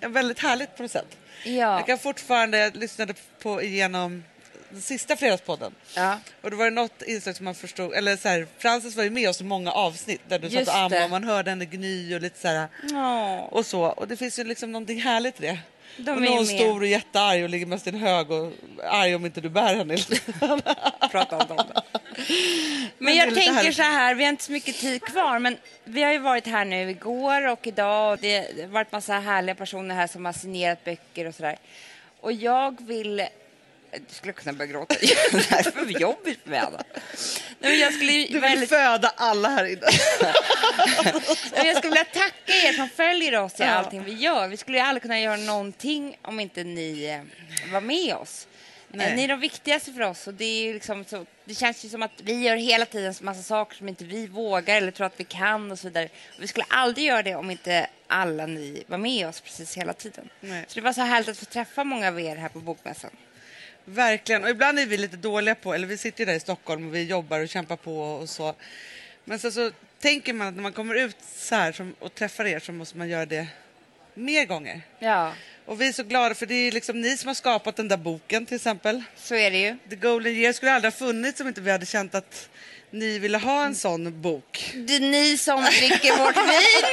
[0.00, 1.16] väldigt härligt på något sätt.
[1.46, 1.76] Ja.
[1.78, 4.24] Jag kan fortfarande, jag lyssnade på igenom
[4.70, 5.74] den sista Fredagspodden.
[5.96, 6.18] Ja.
[6.42, 9.10] Och då var det något inslag som man förstod, eller så här, Frances var ju
[9.10, 11.04] med oss i många avsnitt där du satt Just och ammade det.
[11.04, 12.68] och man hörde henne gny och lite så här
[13.54, 13.82] och så.
[13.82, 15.58] Och det finns ju liksom någonting härligt i det.
[15.98, 16.46] De och hon med.
[16.46, 18.52] stor och jättearg och ligger mest i en hög och
[18.84, 19.96] arg om inte du bär henne.
[21.10, 21.95] prata inte om det.
[22.98, 26.12] Men jag tänker så här, vi har inte så mycket tid kvar, men vi har
[26.12, 30.06] ju varit här nu igår och idag och det har varit massa härliga personer här
[30.06, 31.58] som har signerat böcker och sådär.
[32.20, 33.26] Och jag vill...
[33.90, 34.94] Du skulle kunna börja gråta.
[35.32, 36.82] Det här är för jobbigt för mig, Anna.
[37.58, 38.68] Nej, jag skulle Du vill väldigt...
[38.68, 39.80] föda alla här inne.
[41.56, 44.48] Men jag skulle vilja tacka er som följer oss i allting vi gör.
[44.48, 48.46] Vi skulle aldrig kunna göra någonting om inte ni eh, var med oss.
[48.96, 49.16] Nej.
[49.16, 52.02] Ni är de viktigaste för oss och det, är liksom så, det känns ju som
[52.02, 55.20] att vi gör hela tiden en massa saker som inte vi vågar eller tror att
[55.20, 56.08] vi kan och så vidare.
[56.36, 59.92] Och vi skulle aldrig göra det om inte alla ni var med oss precis hela
[59.92, 60.28] tiden.
[60.40, 60.64] Nej.
[60.68, 63.10] Så det var så härligt att få träffa många av er här på Bokmässan.
[63.84, 64.44] Verkligen.
[64.44, 66.94] Och ibland är vi lite dåliga på, eller vi sitter ju där i Stockholm och
[66.94, 68.54] vi jobbar och kämpar på och så.
[69.24, 69.70] Men så, så
[70.00, 72.98] tänker man att när man kommer ut så här som, och träffar er så måste
[72.98, 73.46] man göra det
[74.16, 74.82] mer gånger.
[74.98, 75.32] Ja,
[75.66, 77.96] Och vi är så glada för det är liksom ni som har skapat den där
[77.96, 79.02] boken till exempel.
[79.16, 79.76] så är det ju.
[79.90, 82.48] The Golden Year skulle aldrig ha funnits om inte vi hade känt att
[82.90, 84.74] ni ville ha en sån bok.
[84.74, 86.84] Det är ni som dricker vårt vin.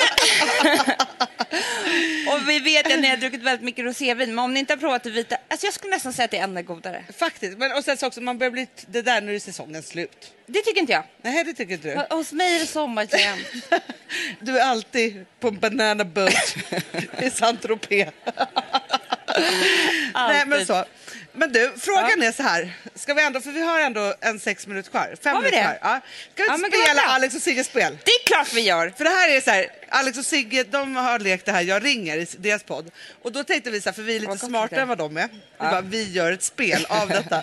[2.34, 4.78] och vi vet att ni har druckit väldigt mycket rosévin, men om ni inte har
[4.78, 7.04] provat det vita, alltså jag skulle nästan säga att det är ännu godare.
[7.18, 7.58] Faktiskt.
[7.58, 10.34] Men, och sen så också, man börjar bli det där när är säsongen slut.
[10.46, 11.04] Det tycker inte jag.
[11.22, 12.16] Nej, det tycker inte du.
[12.16, 13.48] Hos mig är det sommar jämt.
[14.40, 16.34] Du är alltid på en banana boat
[17.22, 18.12] i Saint-Tropez.
[20.14, 20.86] Nej, men så.
[21.36, 22.74] Men du, frågan är så här.
[22.96, 25.16] Ska vi ändå, för vi har ändå en sex minuter kvar.
[25.24, 25.78] Fem Har vi minuter det?
[25.80, 25.90] kvar.
[25.94, 26.00] Ja.
[26.34, 27.12] Ska vi Ja, spela bra.
[27.12, 27.98] Alex och Sigges spel?
[28.06, 28.94] Det är klart vi gör.
[28.98, 31.86] För det här är så här, Alex och Sigge de har lekt det här Jag
[31.86, 32.92] ringer i deras podd.
[33.22, 35.18] Och då tänkte vi så här, för vi är lite Vad smartare än vad de
[35.18, 35.28] är.
[35.28, 37.42] Vi, bara, vi gör ett spel av detta.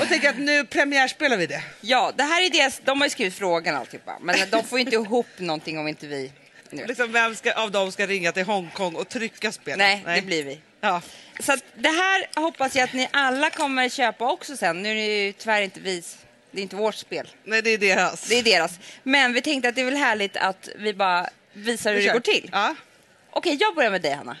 [0.00, 1.62] Och tänker att nu premiärspelar vi det.
[1.80, 4.84] Ja, det här är deras, de har ju skrivit frågan alltihopa, men de får ju
[4.84, 6.32] inte ihop någonting om inte vi...
[6.70, 6.86] Nu.
[6.86, 9.78] Liksom, vem ska, av dem ska ringa till Hongkong och trycka spelet?
[9.78, 10.60] Nej, det blir vi.
[10.80, 11.02] Ja.
[11.40, 14.82] Så det här hoppas jag att ni alla kommer köpa också sen.
[14.82, 16.02] Nu är det ju tyvärr inte vi,
[16.50, 17.28] det är inte vårt spel.
[17.44, 18.28] Nej, det är deras.
[18.28, 18.78] Det är deras.
[19.02, 22.08] Men vi tänkte att det är väl härligt att vi bara visar hur Vi det
[22.08, 22.14] kör.
[22.14, 22.50] går till.
[22.52, 22.74] Ja.
[23.30, 24.36] Okej, jag börjar med dig Hanna.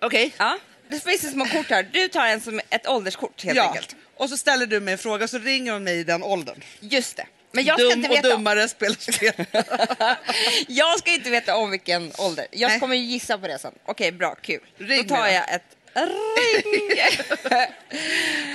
[0.00, 0.32] Okej.
[0.38, 0.58] Ja.
[0.88, 1.82] Det finns det små kort här.
[1.92, 3.68] Du tar en som ett ålderskort helt Ja.
[3.68, 3.96] enkelt.
[4.16, 6.60] Och så ställer du mig en fråga så ringer hon mig i den åldern.
[6.80, 7.26] Just det.
[7.52, 8.28] Men jag ska Dum inte och veta.
[8.28, 9.32] dummare spelar spel.
[10.68, 12.46] jag ska inte veta om vilken ålder.
[12.50, 12.80] Jag Nej.
[12.80, 13.72] kommer gissa på det sen.
[13.84, 14.60] Okej, bra, kul.
[14.78, 15.62] Ring Då tar jag ett
[15.94, 16.98] ring.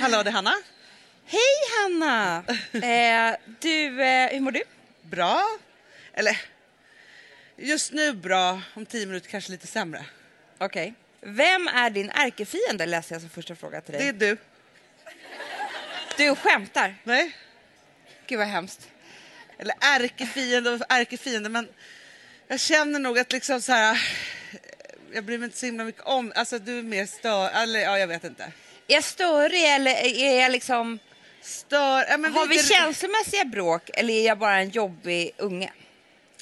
[0.00, 0.54] Hallå, det är Hanna.
[1.26, 1.40] Hej
[1.82, 2.44] Hanna!
[2.72, 4.62] Eh, du, eh, hur mår du?
[5.02, 5.42] Bra.
[6.12, 6.40] Eller,
[7.56, 8.60] just nu bra.
[8.74, 10.04] Om tio minuter kanske lite sämre.
[10.58, 10.94] Okej.
[11.20, 14.12] Vem är din ärkefiende läser jag som första fråga till dig.
[14.12, 14.36] Det är du.
[16.16, 16.94] Du skämtar.
[17.04, 17.36] Nej.
[18.26, 18.88] Gud vad hemskt.
[19.58, 21.68] Eller ärkefiende och ärkefiende, men
[22.48, 24.02] jag känner nog att liksom så här...
[25.12, 26.32] Jag bryr mig inte så himla mycket om...
[26.34, 27.50] Alltså du är mer stör...
[27.50, 28.42] Eller ja, jag vet inte.
[28.42, 30.98] Är jag störig eller är jag liksom...
[31.40, 32.04] Stör...
[32.08, 35.72] Ja, men Har vi inte- känslomässiga bråk eller är jag bara en jobbig unge?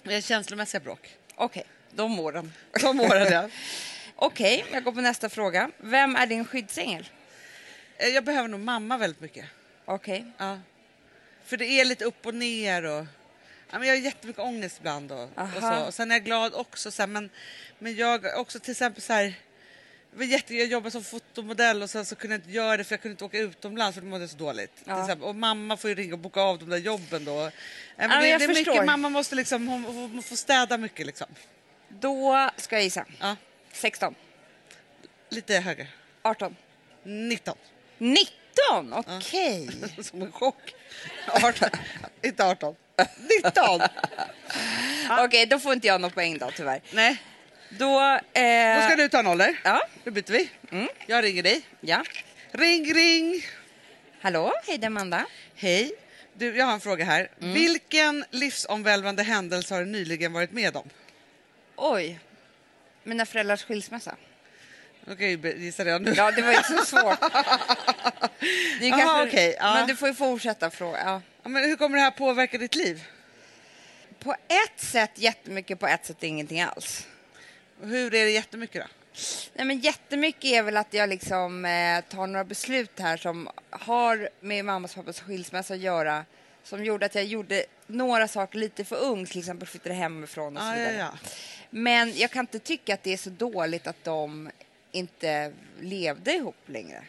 [0.03, 1.17] Vi har känslomässiga bråk.
[1.35, 2.53] Okej, de åren.
[2.81, 3.49] De åren, ja.
[4.17, 5.71] Okej, jag går på nästa fråga.
[5.79, 7.09] Vem är din skyddsängel?
[7.99, 9.45] Eh, Jag behöver nog mamma väldigt mycket.
[9.85, 10.25] Okej.
[10.39, 10.59] Ja.
[11.45, 13.07] För det är lite upp och ner och...
[13.71, 15.85] Ja, men jag har jättemycket ångest ibland och, och så.
[15.87, 16.91] Och sen är jag glad också.
[16.91, 17.31] Så här, men,
[17.79, 19.35] men jag också till exempel så här...
[20.11, 22.85] Det var jätte, jag jobbade som fotomodell och sen så kunde jag inte göra det
[22.85, 24.73] för jag kunde inte åka utomlands för då mådde jag så dåligt.
[24.85, 24.95] Ja.
[24.95, 25.29] Till exempel.
[25.29, 27.51] Och mamma får ju ringa och boka av de där jobben då.
[27.97, 28.73] Men Ja, det, jag det är förstår.
[28.73, 31.27] mycket, mamma måste liksom, hon, hon får städa mycket liksom.
[31.89, 33.05] Då ska jag gissa.
[33.21, 33.37] Ja,
[33.73, 34.15] 16,
[35.29, 35.87] lite högre.
[36.23, 36.57] 18,
[37.03, 37.57] 19.
[37.99, 38.93] 19.
[38.93, 39.69] Okej.
[40.03, 40.75] Som en chock.
[41.43, 41.69] 18.
[42.23, 42.75] inte 18.
[43.45, 43.81] 19!
[45.25, 46.81] Okej, då får inte jag någon poäng då tyvärr.
[46.93, 47.23] Nej,
[47.69, 48.01] Då...
[48.33, 49.61] Eh, då ska du ta ålder.
[49.65, 49.83] Ja.
[50.05, 50.51] Då byter vi.
[51.07, 51.63] Jag ringer dig.
[51.81, 52.05] ja.
[52.51, 53.43] Ring, ring!
[54.21, 55.27] Hallå, hej det är Amanda.
[55.55, 55.93] Hej.
[56.35, 57.29] Du, jag har en fråga här.
[57.41, 57.55] Mm.
[57.55, 60.89] Vilken livsomvälvande händelse har du nyligen varit med om?
[61.77, 62.21] Oj.
[63.05, 64.17] Mina föräldrars skilsmässa.
[65.07, 66.13] Då kan jag ju gissa redan nu.
[66.17, 67.21] Ja, det var inte så svårt.
[68.81, 69.75] Det är Aha, okej, ja.
[69.75, 70.99] Men du får ju fortsätta fråga.
[71.05, 71.23] Ja.
[71.43, 73.05] Ja, men hur kommer det här påverka ditt liv?
[74.19, 77.07] På ett sätt jättemycket, på ett sätt ingenting alls.
[77.83, 78.89] Hur är det jättemycket då?
[79.55, 84.29] Nej, men jättemycket är väl att jag liksom eh, tar några beslut här som har
[84.41, 86.25] med mammas och pappas skilsmässa att göra.
[86.65, 90.63] Som gjorde att jag gjorde några saker lite för ung, till exempel flyttade hemifrån och
[90.63, 90.93] så Ah, vidare.
[90.95, 91.29] ja, ja.
[91.71, 94.51] Men jag kan inte tycka att det är så dåligt att de
[94.93, 97.05] inte levde ihop längre.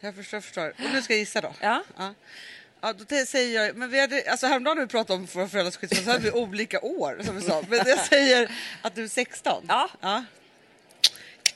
[0.00, 0.68] Jag förstår, jag förstår.
[0.68, 1.54] Och nu ska jag gissa då.
[1.60, 1.84] Ja.
[1.96, 2.14] Ja,
[2.80, 5.76] ja då säger jag, men vi hade, alltså häromdagen när vi pratade om våra föräldrars
[5.76, 7.62] skilsmässa så hade vi olika år som vi sa.
[7.68, 8.50] Men jag säger
[8.82, 9.64] att du är 16.
[9.68, 9.90] Ja.
[10.00, 10.24] ja.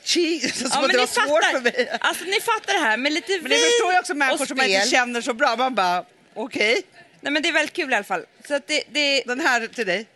[0.03, 1.97] Som Ja, att men det var ni svårt fattar, för mig.
[1.99, 4.57] alltså ni fattar det här med lite Men det vin förstår ju också människor som
[4.57, 5.55] man inte känner så bra.
[5.55, 6.83] Man bara, okej,
[7.21, 8.25] Nej men det är väldigt kul i alla fall.
[8.47, 10.07] Så att det, det, den här till dig.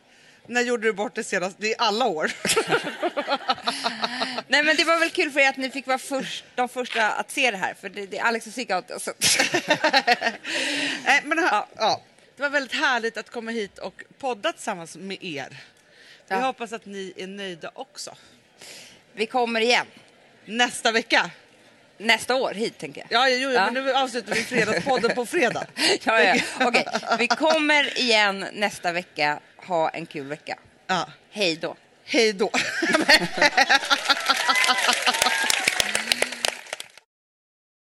[0.47, 1.57] När gjorde du bort det senast?
[1.59, 2.31] Det är alla år.
[4.47, 7.11] nej men det var väl kul för er att ni fick vara först, de första
[7.11, 7.73] att se det här.
[7.73, 8.81] För det, det Alex och Sigge.
[11.05, 11.67] Nej, men, ja.
[11.77, 12.01] Ja.
[12.35, 15.49] Det var väldigt härligt att komma hit och podda tillsammans med er.
[15.49, 16.39] Vi Ja.
[16.39, 18.15] hoppas att ni är nöjda också.
[19.13, 19.85] Vi kommer igen
[20.45, 21.29] Nästa vecka.
[21.97, 23.21] nästa år hit tänker jag.
[23.21, 23.65] Ja, jo, Ja.
[23.71, 25.67] men nu avslutar vi Fredagspodden på fredag.
[26.03, 26.35] Ja, ja.
[26.59, 26.85] Okej,
[27.19, 29.39] vi kommer igen nästa vecka.
[29.67, 30.59] Ha en kul vecka.
[30.87, 31.07] Ja.
[31.31, 31.75] Hej då.
[32.05, 32.51] Hej då.